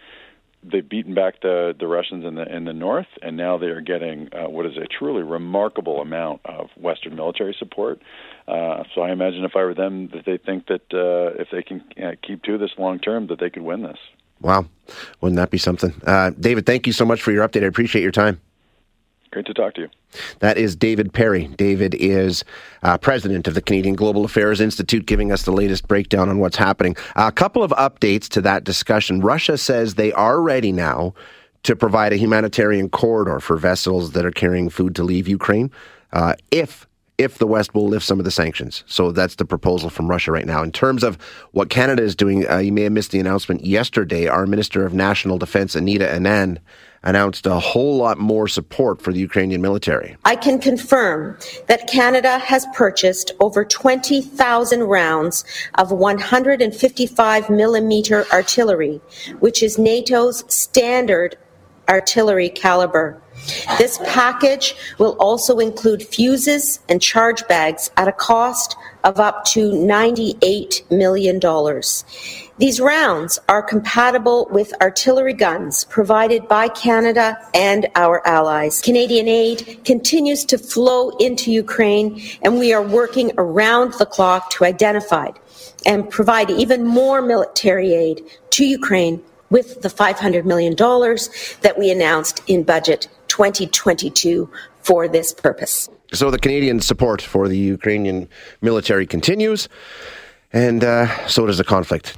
they've 0.64 0.88
beaten 0.88 1.14
back 1.14 1.42
the 1.42 1.76
the 1.80 1.88
Russians 1.88 2.26
in 2.26 2.36
the 2.36 2.56
in 2.56 2.66
the 2.66 2.74
north, 2.74 3.08
and 3.22 3.38
now 3.38 3.58
they 3.58 3.68
are 3.68 3.82
getting 3.82 4.30
uh, 4.34 4.50
what 4.50 4.66
is 4.66 4.78
a 4.78 4.86
truly 4.86 5.24
remarkable 5.24 6.02
amount 6.02 6.42
of 6.46 6.70
Western 6.76 7.16
military 7.16 7.56
support. 7.58 8.02
Uh, 8.48 8.84
so 8.94 9.02
I 9.02 9.12
imagine 9.12 9.44
if 9.44 9.56
I 9.56 9.64
were 9.64 9.74
them, 9.74 10.10
that 10.10 10.26
they 10.26 10.38
think 10.38 10.68
that 10.68 10.82
uh, 10.94 11.42
if 11.42 11.50
they 11.52 11.64
can 11.64 11.84
uh, 12.04 12.12
keep 12.22 12.44
to 12.44 12.58
this 12.58 12.72
long 12.78 13.00
term, 13.00 13.28
that 13.28 13.40
they 13.40 13.50
could 13.50 13.64
win 13.64 13.84
this. 13.84 13.98
Wow. 14.42 14.66
Wouldn't 15.22 15.38
that 15.38 15.52
be 15.52 15.58
something? 15.58 15.94
Uh, 16.06 16.32
David, 16.40 16.66
thank 16.66 16.88
you 16.88 16.94
so 16.94 17.06
much 17.06 17.22
for 17.22 17.32
your 17.32 17.48
update. 17.48 17.64
I 17.64 17.68
appreciate 17.68 18.02
your 18.02 18.12
time. 18.12 18.42
Great 19.32 19.46
to 19.46 19.54
talk 19.54 19.76
to 19.76 19.82
you. 19.82 19.90
That 20.40 20.58
is 20.58 20.76
David 20.76 21.14
Perry. 21.14 21.48
David 21.48 21.96
is 21.96 22.44
uh, 22.84 22.98
president 22.98 23.48
of 23.48 23.54
the 23.54 23.62
Canadian 23.62 23.96
Global 23.96 24.26
Affairs 24.26 24.60
Institute, 24.60 25.06
giving 25.06 25.32
us 25.32 25.44
the 25.44 25.54
latest 25.54 25.88
breakdown 25.88 26.28
on 26.28 26.40
what's 26.40 26.58
happening. 26.58 26.98
a 27.16 27.32
couple 27.32 27.64
of 27.64 27.72
updates 27.72 28.28
to 28.30 28.42
that 28.42 28.66
discussion. 28.66 29.22
Russia 29.22 29.58
says 29.58 29.96
they 29.96 30.12
are 30.12 30.42
ready 30.42 30.74
now 30.74 31.14
to 31.64 31.78
provide 31.78 32.12
a 32.12 32.18
humanitarian 32.18 32.90
corridor 32.90 33.40
for 33.40 33.56
vessels 33.56 34.12
that 34.12 34.26
are 34.26 34.32
carrying 34.32 34.70
food 34.70 34.96
to 34.96 35.04
leave 35.04 35.28
Ukraine 35.28 35.72
uh, 36.12 36.34
if 36.50 36.88
if 37.18 37.38
the 37.38 37.46
West 37.46 37.76
will 37.76 37.88
lift 37.88 38.04
some 38.04 38.18
of 38.18 38.26
the 38.26 38.32
sanctions. 38.32 38.84
So 38.88 39.12
that's 39.12 39.36
the 39.36 39.46
proposal 39.46 39.92
from 39.92 40.10
Russia 40.10 40.32
right 40.32 40.46
now. 40.46 40.64
In 40.64 40.72
terms 40.72 41.04
of 41.04 41.20
what 41.52 41.70
Canada 41.70 42.02
is 42.02 42.16
doing, 42.16 42.50
uh, 42.50 42.58
you 42.58 42.72
may 42.72 42.82
have 42.82 42.94
missed 42.94 43.12
the 43.12 43.20
announcement 43.20 43.64
yesterday. 43.64 44.28
Our 44.28 44.48
Minister 44.48 44.88
of 44.88 44.96
National 44.96 45.38
Defense, 45.38 45.76
Anita 45.76 46.06
Anand, 46.06 46.58
announced 47.04 47.46
a 47.48 47.60
whole 47.60 47.98
lot 47.98 48.18
more 48.18 48.48
support 48.48 49.02
for 49.02 49.12
the 49.12 49.20
Ukrainian 49.20 49.62
military. 49.62 50.16
I 50.26 50.36
can 50.36 50.60
confirm 50.60 51.38
that 51.68 51.88
Canada 51.88 52.38
has 52.40 52.66
purchased 52.76 53.32
over 53.40 53.66
20,000 53.66 54.84
rounds 54.84 55.44
of 55.76 55.92
155 55.92 57.50
millimeter 57.50 58.26
artillery, 58.32 59.02
which 59.40 59.64
is 59.64 59.78
NATO's 59.78 60.44
standard 60.54 61.38
artillery 61.90 62.50
caliber. 62.50 63.22
This 63.78 63.98
package 64.06 64.76
will 64.98 65.16
also 65.20 65.60
include 65.60 66.04
fuses 66.04 66.80
and 66.88 67.02
charge 67.02 67.48
bags 67.48 67.90
at 67.98 68.08
a 68.08 68.12
cost 68.12 68.76
of 69.04 69.20
up 69.20 69.46
to 69.46 69.72
$98 69.72 70.90
million. 70.92 71.40
These 72.58 72.80
rounds 72.80 73.40
are 73.50 73.64
compatible 73.64 74.48
with 74.52 74.74
artillery 74.82 75.34
guns 75.34 75.86
provided 75.86 76.48
by 76.48 76.68
Canada 76.68 77.38
and 77.54 77.88
our 77.96 78.26
allies. 78.28 78.82
Canadian 78.82 79.28
aid 79.28 79.80
continues 79.84 80.46
to 80.46 80.58
flow 80.58 81.10
into 81.18 81.52
Ukraine, 81.52 82.22
and 82.44 82.60
we 82.60 82.74
are 82.74 82.84
working 82.84 83.32
around 83.38 83.94
the 83.94 84.06
clock 84.06 84.52
to 84.52 84.66
identify 84.66 85.30
and 85.86 86.10
provide 86.10 86.52
even 86.52 86.86
more 86.86 87.22
military 87.22 87.94
aid 87.94 88.24
to 88.52 88.66
Ukraine 88.66 89.24
with 89.50 89.82
the 89.82 89.90
$500 89.90 90.46
million 90.46 90.76
that 90.76 91.76
we 91.78 91.92
announced 91.92 92.42
in 92.48 92.64
budget 92.64 93.08
2022 93.28 94.50
for 94.84 95.08
this 95.08 95.34
purpose. 95.34 95.90
So 96.14 96.32
the 96.32 96.40
Canadian 96.40 96.80
support 96.82 97.22
for 97.22 97.48
the 97.48 97.58
Ukrainian 97.58 98.28
military 98.62 99.08
continues, 99.08 99.70
and 100.52 100.84
uh, 100.84 101.28
so 101.28 101.46
does 101.46 101.58
the 101.58 101.64
conflict. 101.64 102.18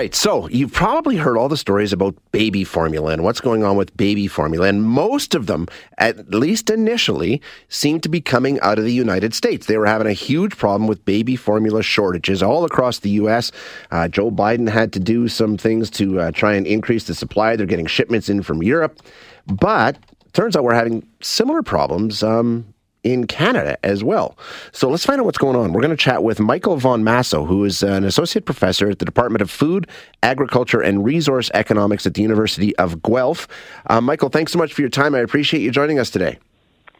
Right, 0.00 0.14
so 0.14 0.48
you've 0.48 0.72
probably 0.72 1.18
heard 1.18 1.36
all 1.36 1.50
the 1.50 1.58
stories 1.58 1.92
about 1.92 2.16
baby 2.32 2.64
formula 2.64 3.12
and 3.12 3.22
what's 3.22 3.40
going 3.40 3.62
on 3.62 3.76
with 3.76 3.94
baby 3.98 4.26
formula, 4.26 4.66
and 4.66 4.82
most 4.82 5.34
of 5.34 5.46
them, 5.46 5.68
at 5.98 6.30
least 6.30 6.70
initially, 6.70 7.42
seem 7.68 8.00
to 8.00 8.08
be 8.08 8.18
coming 8.18 8.58
out 8.60 8.78
of 8.78 8.84
the 8.84 8.94
United 8.94 9.34
States. 9.34 9.66
They 9.66 9.76
were 9.76 9.84
having 9.84 10.06
a 10.06 10.14
huge 10.14 10.56
problem 10.56 10.88
with 10.88 11.04
baby 11.04 11.36
formula 11.36 11.82
shortages 11.82 12.42
all 12.42 12.64
across 12.64 13.00
the 13.00 13.10
U.S. 13.10 13.52
Uh, 13.90 14.08
Joe 14.08 14.30
Biden 14.30 14.70
had 14.70 14.94
to 14.94 15.00
do 15.00 15.28
some 15.28 15.58
things 15.58 15.90
to 15.90 16.18
uh, 16.18 16.30
try 16.30 16.54
and 16.54 16.66
increase 16.66 17.04
the 17.04 17.14
supply. 17.14 17.54
They're 17.54 17.66
getting 17.66 17.84
shipments 17.84 18.30
in 18.30 18.42
from 18.42 18.62
Europe, 18.62 19.02
but 19.46 19.98
turns 20.32 20.56
out 20.56 20.64
we're 20.64 20.72
having 20.72 21.06
similar 21.20 21.62
problems 21.62 22.22
um, 22.22 22.72
in 23.02 23.26
Canada 23.26 23.78
as 23.84 24.04
well. 24.04 24.36
So 24.72 24.88
let's 24.88 25.04
find 25.04 25.20
out 25.20 25.24
what's 25.24 25.38
going 25.38 25.56
on. 25.56 25.72
We're 25.72 25.80
going 25.80 25.90
to 25.90 25.96
chat 25.96 26.22
with 26.22 26.40
Michael 26.40 26.76
von 26.76 27.02
Massow, 27.02 27.46
who 27.46 27.64
is 27.64 27.82
an 27.82 28.04
associate 28.04 28.44
professor 28.44 28.90
at 28.90 28.98
the 28.98 29.04
Department 29.04 29.42
of 29.42 29.50
Food, 29.50 29.86
Agriculture, 30.22 30.80
and 30.80 31.04
Resource 31.04 31.50
Economics 31.54 32.06
at 32.06 32.14
the 32.14 32.22
University 32.22 32.76
of 32.76 33.02
Guelph. 33.02 33.48
Uh, 33.86 34.00
Michael, 34.00 34.28
thanks 34.28 34.52
so 34.52 34.58
much 34.58 34.72
for 34.72 34.82
your 34.82 34.90
time. 34.90 35.14
I 35.14 35.20
appreciate 35.20 35.60
you 35.60 35.70
joining 35.70 35.98
us 35.98 36.10
today. 36.10 36.38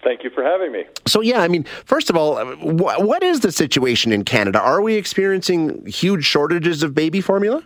Thank 0.03 0.25
you 0.25 0.31
for 0.31 0.43
having 0.43 0.73
me. 0.73 0.85
So, 1.07 1.21
yeah, 1.21 1.43
I 1.43 1.49
mean, 1.49 1.65
first 1.85 2.09
of 2.09 2.17
all, 2.17 2.43
wh- 2.57 3.01
what 3.01 3.23
is 3.23 3.41
the 3.41 3.53
situation 3.53 4.13
in 4.13 4.25
Canada? 4.25 4.59
Are 4.59 4.81
we 4.81 4.95
experiencing 4.95 5.85
huge 5.85 6.25
shortages 6.25 6.83
of 6.83 6.95
baby 6.95 7.21
formula? 7.21 7.63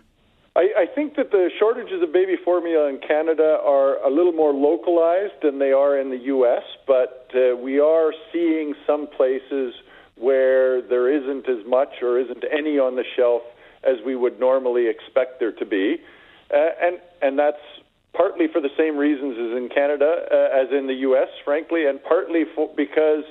I, 0.55 0.69
I 0.77 0.85
think 0.93 1.17
that 1.17 1.31
the 1.31 1.49
shortages 1.59 2.01
of 2.01 2.13
baby 2.13 2.35
formula 2.43 2.87
in 2.87 2.99
Canada 2.99 3.57
are 3.63 3.97
a 4.05 4.09
little 4.09 4.31
more 4.31 4.53
localized 4.53 5.33
than 5.43 5.59
they 5.59 5.71
are 5.71 5.99
in 5.99 6.09
the 6.09 6.17
U.S., 6.17 6.63
but 6.87 7.29
uh, 7.35 7.57
we 7.57 7.79
are 7.79 8.13
seeing 8.31 8.73
some 8.87 9.07
places 9.07 9.73
where 10.15 10.81
there 10.81 11.11
isn't 11.11 11.49
as 11.49 11.65
much 11.67 12.01
or 12.01 12.17
isn't 12.19 12.45
any 12.51 12.79
on 12.79 12.95
the 12.95 13.03
shelf 13.17 13.41
as 13.83 13.97
we 14.05 14.15
would 14.15 14.39
normally 14.39 14.87
expect 14.87 15.39
there 15.39 15.51
to 15.51 15.65
be, 15.65 15.97
uh, 16.51 16.57
and 16.81 16.99
and 17.21 17.37
that's 17.37 17.61
partly 18.13 18.47
for 18.47 18.61
the 18.61 18.69
same 18.77 18.97
reasons 18.97 19.33
as 19.33 19.57
in 19.57 19.69
Canada, 19.73 20.25
uh, 20.31 20.57
as 20.57 20.71
in 20.71 20.87
the 20.87 20.93
U.S., 21.09 21.27
frankly, 21.43 21.85
and 21.85 22.01
partly 22.01 22.43
for, 22.55 22.69
because 22.75 23.25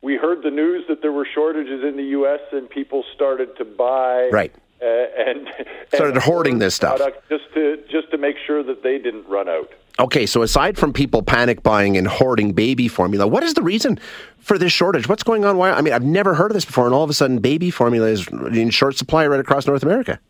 we 0.00 0.16
heard 0.16 0.44
the 0.44 0.50
news 0.50 0.84
that 0.88 1.02
there 1.02 1.12
were 1.12 1.26
shortages 1.34 1.82
in 1.82 1.96
the 1.96 2.10
U.S. 2.10 2.40
and 2.52 2.70
people 2.70 3.02
started 3.16 3.56
to 3.58 3.64
buy 3.64 4.28
right. 4.32 4.54
Uh, 4.80 4.84
and 4.84 5.48
started 5.92 6.14
and 6.14 6.22
hoarding 6.22 6.60
this 6.60 6.72
stuff 6.72 7.00
just 7.28 7.52
to 7.52 7.82
just 7.90 8.10
to 8.12 8.18
make 8.18 8.36
sure 8.46 8.62
that 8.62 8.84
they 8.84 8.96
didn't 8.96 9.26
run 9.26 9.48
out. 9.48 9.72
Okay, 9.98 10.24
so 10.24 10.42
aside 10.42 10.78
from 10.78 10.92
people 10.92 11.22
panic 11.22 11.64
buying 11.64 11.96
and 11.96 12.06
hoarding 12.06 12.52
baby 12.52 12.86
formula, 12.86 13.26
what 13.26 13.42
is 13.42 13.54
the 13.54 13.62
reason 13.62 13.98
for 14.38 14.56
this 14.56 14.72
shortage? 14.72 15.08
What's 15.08 15.24
going 15.24 15.44
on? 15.44 15.56
Why? 15.56 15.72
I 15.72 15.80
mean, 15.80 15.92
I've 15.92 16.04
never 16.04 16.34
heard 16.34 16.52
of 16.52 16.54
this 16.54 16.64
before, 16.64 16.86
and 16.86 16.94
all 16.94 17.02
of 17.02 17.10
a 17.10 17.14
sudden, 17.14 17.40
baby 17.40 17.72
formula 17.72 18.06
is 18.06 18.28
in 18.28 18.70
short 18.70 18.96
supply 18.96 19.26
right 19.26 19.40
across 19.40 19.66
North 19.66 19.82
America. 19.82 20.20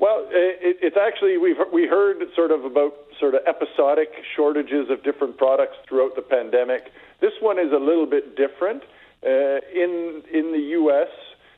Well, 0.00 0.26
it, 0.30 0.78
it's 0.82 0.96
actually 0.96 1.38
we've 1.38 1.56
we 1.72 1.86
heard 1.86 2.20
sort 2.34 2.50
of 2.50 2.64
about 2.64 2.94
sort 3.20 3.36
of 3.36 3.42
episodic 3.46 4.10
shortages 4.34 4.90
of 4.90 5.04
different 5.04 5.38
products 5.38 5.76
throughout 5.88 6.16
the 6.16 6.22
pandemic. 6.22 6.90
This 7.20 7.34
one 7.40 7.60
is 7.60 7.70
a 7.70 7.78
little 7.78 8.06
bit 8.06 8.36
different. 8.36 8.82
Uh, 9.24 9.62
in 9.72 10.24
in 10.34 10.50
the 10.50 10.66
U.S., 10.82 11.08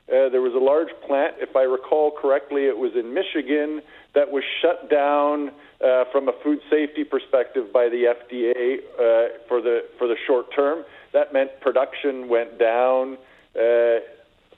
uh, 0.07 0.29
there 0.29 0.41
was 0.41 0.53
a 0.53 0.63
large 0.63 0.89
plant, 1.07 1.35
if 1.39 1.55
I 1.55 1.63
recall 1.63 2.11
correctly, 2.11 2.65
it 2.65 2.77
was 2.77 2.91
in 2.93 3.11
Michigan 3.11 3.81
that 4.13 4.29
was 4.29 4.43
shut 4.61 4.87
down 4.89 5.49
uh, 5.83 6.05
from 6.11 6.29
a 6.29 6.33
food 6.43 6.59
safety 6.69 7.03
perspective 7.03 7.73
by 7.73 7.89
the 7.89 8.13
FDA 8.13 8.77
uh, 8.93 9.37
for 9.47 9.61
the 9.61 9.81
for 9.97 10.07
the 10.07 10.15
short 10.27 10.53
term. 10.55 10.85
That 11.13 11.33
meant 11.33 11.59
production 11.59 12.29
went 12.29 12.59
down 12.59 13.17
uh, 13.57 13.97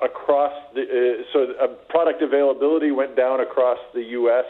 across 0.04 0.52
the 0.76 0.84
uh, 0.84 1.24
so 1.32 1.78
product 1.88 2.22
availability 2.22 2.92
went 2.92 3.16
down 3.16 3.40
across 3.40 3.80
the 3.94 4.04
U.S. 4.20 4.46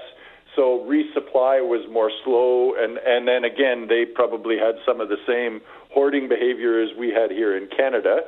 So 0.55 0.83
resupply 0.89 1.61
was 1.61 1.85
more 1.91 2.09
slow, 2.25 2.73
and 2.73 2.97
and 2.97 3.27
then 3.27 3.43
again 3.43 3.85
they 3.87 4.03
probably 4.03 4.57
had 4.57 4.75
some 4.83 4.99
of 4.99 5.09
the 5.09 5.21
same 5.27 5.61
hoarding 5.93 6.27
behavior 6.27 6.81
as 6.81 6.89
we 6.97 7.09
had 7.09 7.29
here 7.29 7.55
in 7.55 7.67
Canada. 7.67 8.21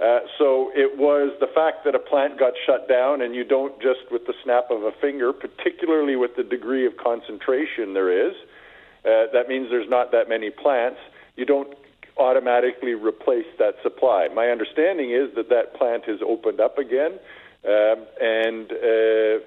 Uh, 0.00 0.20
so 0.38 0.72
it 0.74 0.98
was 0.98 1.32
the 1.38 1.46
fact 1.46 1.84
that 1.84 1.94
a 1.94 1.98
plant 1.98 2.38
got 2.38 2.52
shut 2.66 2.88
down, 2.88 3.22
and 3.22 3.34
you 3.34 3.44
don't 3.44 3.80
just 3.80 4.00
with 4.10 4.26
the 4.26 4.34
snap 4.42 4.70
of 4.70 4.82
a 4.82 4.90
finger, 5.00 5.32
particularly 5.32 6.16
with 6.16 6.34
the 6.36 6.42
degree 6.42 6.84
of 6.86 6.96
concentration 6.96 7.94
there 7.94 8.28
is. 8.28 8.34
Uh, 9.04 9.30
that 9.32 9.48
means 9.48 9.68
there's 9.70 9.88
not 9.88 10.10
that 10.10 10.28
many 10.28 10.50
plants. 10.50 10.98
You 11.36 11.44
don't 11.44 11.74
automatically 12.16 12.94
replace 12.94 13.46
that 13.58 13.74
supply. 13.82 14.28
My 14.34 14.48
understanding 14.48 15.10
is 15.10 15.34
that 15.36 15.48
that 15.50 15.74
plant 15.74 16.04
has 16.06 16.20
opened 16.26 16.60
up 16.60 16.78
again, 16.78 17.18
um, 17.64 18.06
and 18.20 18.72
uh, 18.72 19.38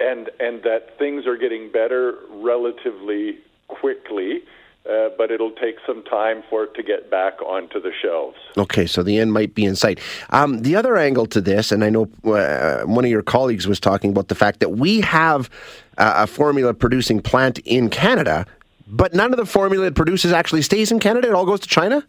and 0.00 0.30
and 0.40 0.62
that 0.64 0.98
things 0.98 1.26
are 1.26 1.36
getting 1.36 1.70
better 1.70 2.18
relatively 2.30 3.38
quickly 3.68 4.42
uh, 4.88 5.10
but 5.16 5.30
it'll 5.30 5.52
take 5.52 5.76
some 5.86 6.02
time 6.04 6.42
for 6.48 6.64
it 6.64 6.74
to 6.74 6.82
get 6.82 7.10
back 7.10 7.40
onto 7.42 7.80
the 7.80 7.92
shelves. 8.02 8.36
Okay, 8.56 8.86
so 8.86 9.02
the 9.02 9.18
end 9.18 9.32
might 9.32 9.54
be 9.54 9.64
in 9.64 9.76
sight. 9.76 9.98
Um, 10.30 10.62
the 10.62 10.76
other 10.76 10.96
angle 10.96 11.26
to 11.26 11.40
this, 11.40 11.72
and 11.72 11.84
I 11.84 11.90
know 11.90 12.08
uh, 12.24 12.82
one 12.82 13.04
of 13.04 13.10
your 13.10 13.22
colleagues 13.22 13.66
was 13.66 13.80
talking 13.80 14.10
about 14.10 14.28
the 14.28 14.34
fact 14.34 14.60
that 14.60 14.70
we 14.70 15.00
have 15.00 15.50
uh, 15.98 16.14
a 16.16 16.26
formula 16.26 16.74
producing 16.74 17.20
plant 17.20 17.58
in 17.60 17.90
Canada, 17.90 18.46
but 18.86 19.14
none 19.14 19.32
of 19.32 19.38
the 19.38 19.46
formula 19.46 19.86
it 19.86 19.94
produces 19.94 20.32
actually 20.32 20.62
stays 20.62 20.92
in 20.92 21.00
Canada. 21.00 21.28
It 21.28 21.34
all 21.34 21.46
goes 21.46 21.60
to 21.60 21.68
China. 21.68 22.06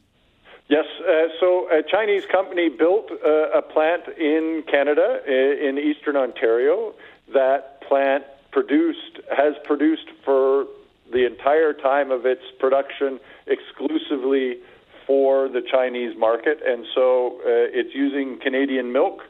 Yes, 0.70 0.86
uh, 1.00 1.28
so 1.40 1.70
a 1.72 1.82
Chinese 1.82 2.26
company 2.26 2.68
built 2.68 3.10
uh, 3.12 3.50
a 3.52 3.62
plant 3.62 4.04
in 4.18 4.64
Canada, 4.70 5.22
uh, 5.26 5.32
in 5.32 5.78
eastern 5.78 6.18
Ontario. 6.18 6.94
That 7.34 7.82
plant 7.88 8.26
produced 8.52 9.20
has 9.36 9.56
produced 9.64 10.10
for 10.26 10.66
the 11.12 11.26
entire 11.26 11.74
time 11.74 12.12
of 12.12 12.26
its 12.26 12.42
production 12.60 13.20
exclusively 13.48 14.58
for 15.06 15.48
the 15.48 15.62
Chinese 15.62 16.18
market, 16.18 16.60
and 16.66 16.86
so 16.94 17.40
uh, 17.40 17.72
it's 17.72 17.96
using 17.96 18.40
Canadian 18.42 18.92
milk. 18.92 19.22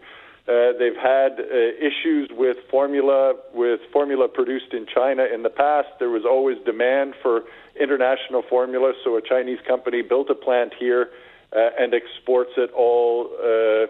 Uh, 0.47 0.71
they've 0.79 0.95
had 0.95 1.39
uh, 1.39 1.43
issues 1.43 2.29
with 2.31 2.57
formula 2.71 3.33
with 3.53 3.81
formula 3.91 4.27
produced 4.27 4.73
in 4.73 4.87
China 4.87 5.25
in 5.31 5.43
the 5.43 5.49
past. 5.49 5.89
There 5.99 6.09
was 6.09 6.23
always 6.25 6.57
demand 6.65 7.13
for 7.21 7.41
international 7.79 8.43
formula, 8.49 8.93
so 9.03 9.17
a 9.17 9.21
Chinese 9.21 9.59
company 9.67 10.01
built 10.01 10.29
a 10.29 10.35
plant 10.35 10.73
here 10.79 11.09
uh, 11.55 11.69
and 11.77 11.93
exports 11.93 12.51
it 12.57 12.71
all 12.71 13.29
uh, 13.39 13.87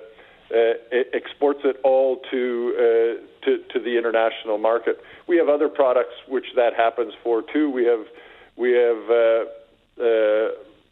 exports 1.14 1.60
it 1.64 1.78
all 1.84 2.22
to, 2.32 2.74
uh, 2.78 3.46
to 3.46 3.64
to 3.74 3.80
the 3.80 3.98
international 3.98 4.58
market. 4.58 5.02
We 5.28 5.38
have 5.38 5.50
other 5.50 5.70
products 5.70 6.16
which 6.28 6.46
that 6.56 6.74
happens 6.74 7.14
for 7.24 7.42
too. 7.42 7.70
We 7.70 7.86
have 7.86 8.06
we 8.56 8.72
have 8.72 9.10
uh, 9.10 9.46
uh, 10.02 10.50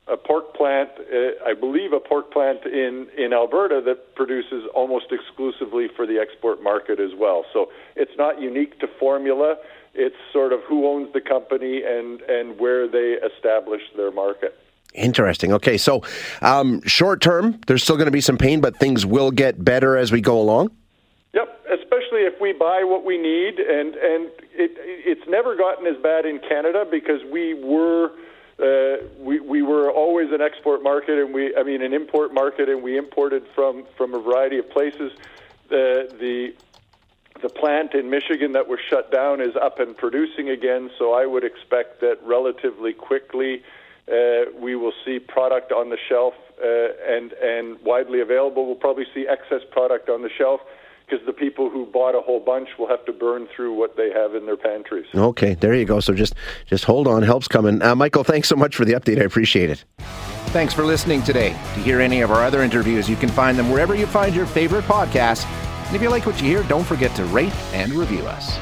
a 0.08 0.18
pork 0.18 0.54
plant, 0.54 0.90
uh, 1.00 1.46
I 1.46 1.54
believe 1.54 1.94
a 1.94 2.00
pork 2.00 2.32
plant 2.32 2.66
in 2.66 3.08
in 3.18 3.34
Alberta 3.34 3.82
that 3.86 4.16
produces 4.16 4.66
almost 4.74 5.08
exclusively 5.12 5.88
for 5.96 6.06
the 6.06 6.20
export 6.20 6.62
market 6.62 7.00
as 7.00 7.12
well. 7.18 7.46
So 7.54 7.72
it's 7.96 8.16
not 8.18 8.42
unique 8.42 8.80
to 8.80 8.88
formula. 9.00 9.56
It's 9.94 10.16
sort 10.34 10.54
of 10.54 10.60
who 10.68 10.88
owns 10.88 11.14
the 11.14 11.22
company 11.22 11.82
and 11.84 12.22
and 12.22 12.60
where 12.60 12.88
they 12.88 13.18
establish 13.26 13.82
their 13.96 14.12
market. 14.12 14.56
Interesting. 14.96 15.52
Okay, 15.54 15.78
so 15.78 16.04
um, 16.42 16.82
short 16.84 17.22
term, 17.22 17.60
there's 17.68 17.84
still 17.84 17.98
going 17.98 18.06
to 18.06 18.12
be 18.12 18.22
some 18.22 18.38
pain, 18.38 18.62
but 18.62 18.78
things 18.78 19.06
will 19.06 19.32
get 19.32 19.64
better 19.64 19.98
as 19.98 20.12
we 20.12 20.22
go 20.22 20.40
along. 20.40 20.72
Yep, 21.34 21.66
especially 21.70 22.22
if 22.22 22.40
we 22.40 22.54
buy 22.54 22.84
what 22.84 23.04
we 23.04 23.18
need, 23.18 23.60
and 23.60 23.96
and 23.96 24.32
it 24.54 24.72
it's 24.78 25.28
never 25.28 25.56
gotten 25.56 25.86
as 25.86 26.02
bad 26.02 26.26
in 26.26 26.40
Canada 26.40 26.86
because 26.90 27.22
we 27.32 27.54
were. 27.54 28.12
Uh, 28.58 29.04
we 29.20 29.42
we 29.42 29.62
were 29.62 29.92
always 29.92 30.32
an 30.32 30.40
export 30.40 30.82
market, 30.82 31.20
and 31.20 31.34
we 31.34 31.54
I 31.58 31.64
mean 31.64 31.82
an 31.82 31.94
import 31.94 32.34
market, 32.34 32.70
and 32.70 32.82
we 32.82 32.98
imported 32.98 33.44
from 33.54 33.84
from 33.98 34.14
a 34.14 34.20
variety 34.20 34.58
of 34.58 34.70
places. 34.70 35.12
The 35.68 36.08
the 36.18 36.54
the 37.42 37.50
plant 37.50 37.94
in 37.96 38.10
Michigan 38.10 38.54
that 38.54 38.70
was 38.70 38.80
shut 38.90 39.12
down 39.12 39.42
is 39.42 39.58
up 39.58 39.82
and 39.82 39.98
producing 39.98 40.50
again, 40.50 40.90
so 40.98 41.12
I 41.12 41.26
would 41.26 41.44
expect 41.44 42.00
that 42.00 42.18
relatively 42.24 42.94
quickly 42.94 43.62
uh, 44.12 44.52
we 44.60 44.76
will 44.76 44.94
see 45.04 45.20
product 45.20 45.72
on 45.72 45.90
the 45.90 45.98
shelf 46.10 46.34
uh, 46.64 46.68
and 47.08 47.34
and 47.34 47.80
widely 47.82 48.22
available. 48.22 48.66
We'll 48.66 48.76
probably 48.76 49.06
see 49.14 49.28
excess 49.28 49.62
product 49.72 50.10
on 50.10 50.22
the 50.22 50.30
shelf 50.38 50.62
because 51.06 51.26
the 51.26 51.34
people 51.34 51.70
who 51.70 51.86
bought 51.86 52.16
a 52.16 52.22
whole 52.22 52.40
bunch 52.40 52.70
will 52.80 52.88
have 52.88 53.06
to 53.06 53.14
burn 53.14 53.48
through 53.56 53.74
what 53.74 53.96
they 53.96 54.12
have 54.12 54.36
in 54.36 54.46
their 54.46 54.58
pantries. 54.58 55.06
Okay, 55.14 55.54
there 55.56 55.74
you 55.74 55.86
go. 55.86 56.00
So 56.00 56.14
just 56.14 56.36
just 56.66 56.84
hold 56.86 57.08
on, 57.08 57.24
help's 57.24 57.48
coming. 57.48 57.82
Uh, 57.82 57.96
Michael, 57.96 58.24
thanks 58.24 58.48
so 58.48 58.56
much 58.56 58.76
for 58.76 58.86
the 58.86 58.94
update. 58.94 59.20
I 59.20 59.26
appreciate 59.26 59.70
it. 59.70 59.84
Thanks 60.48 60.74
for 60.74 60.86
listening 60.86 61.22
today. 61.24 61.50
To 61.50 61.80
hear 61.82 62.00
any 62.00 62.22
of 62.22 62.32
our 62.32 62.44
other 62.44 62.64
interviews, 62.64 63.10
you 63.10 63.16
can 63.16 63.30
find 63.30 63.58
them 63.58 63.70
wherever 63.70 63.96
you 63.96 64.08
find 64.08 64.34
your 64.34 64.46
favorite 64.46 64.86
podcasts. 64.86 65.46
And 65.88 65.96
if 65.96 66.02
you 66.02 66.10
like 66.10 66.26
what 66.26 66.42
you 66.42 66.48
hear, 66.48 66.64
don't 66.64 66.86
forget 66.86 67.16
to 67.16 67.26
rate 67.26 67.54
and 67.74 67.92
review 67.94 68.26
us. 68.26 68.58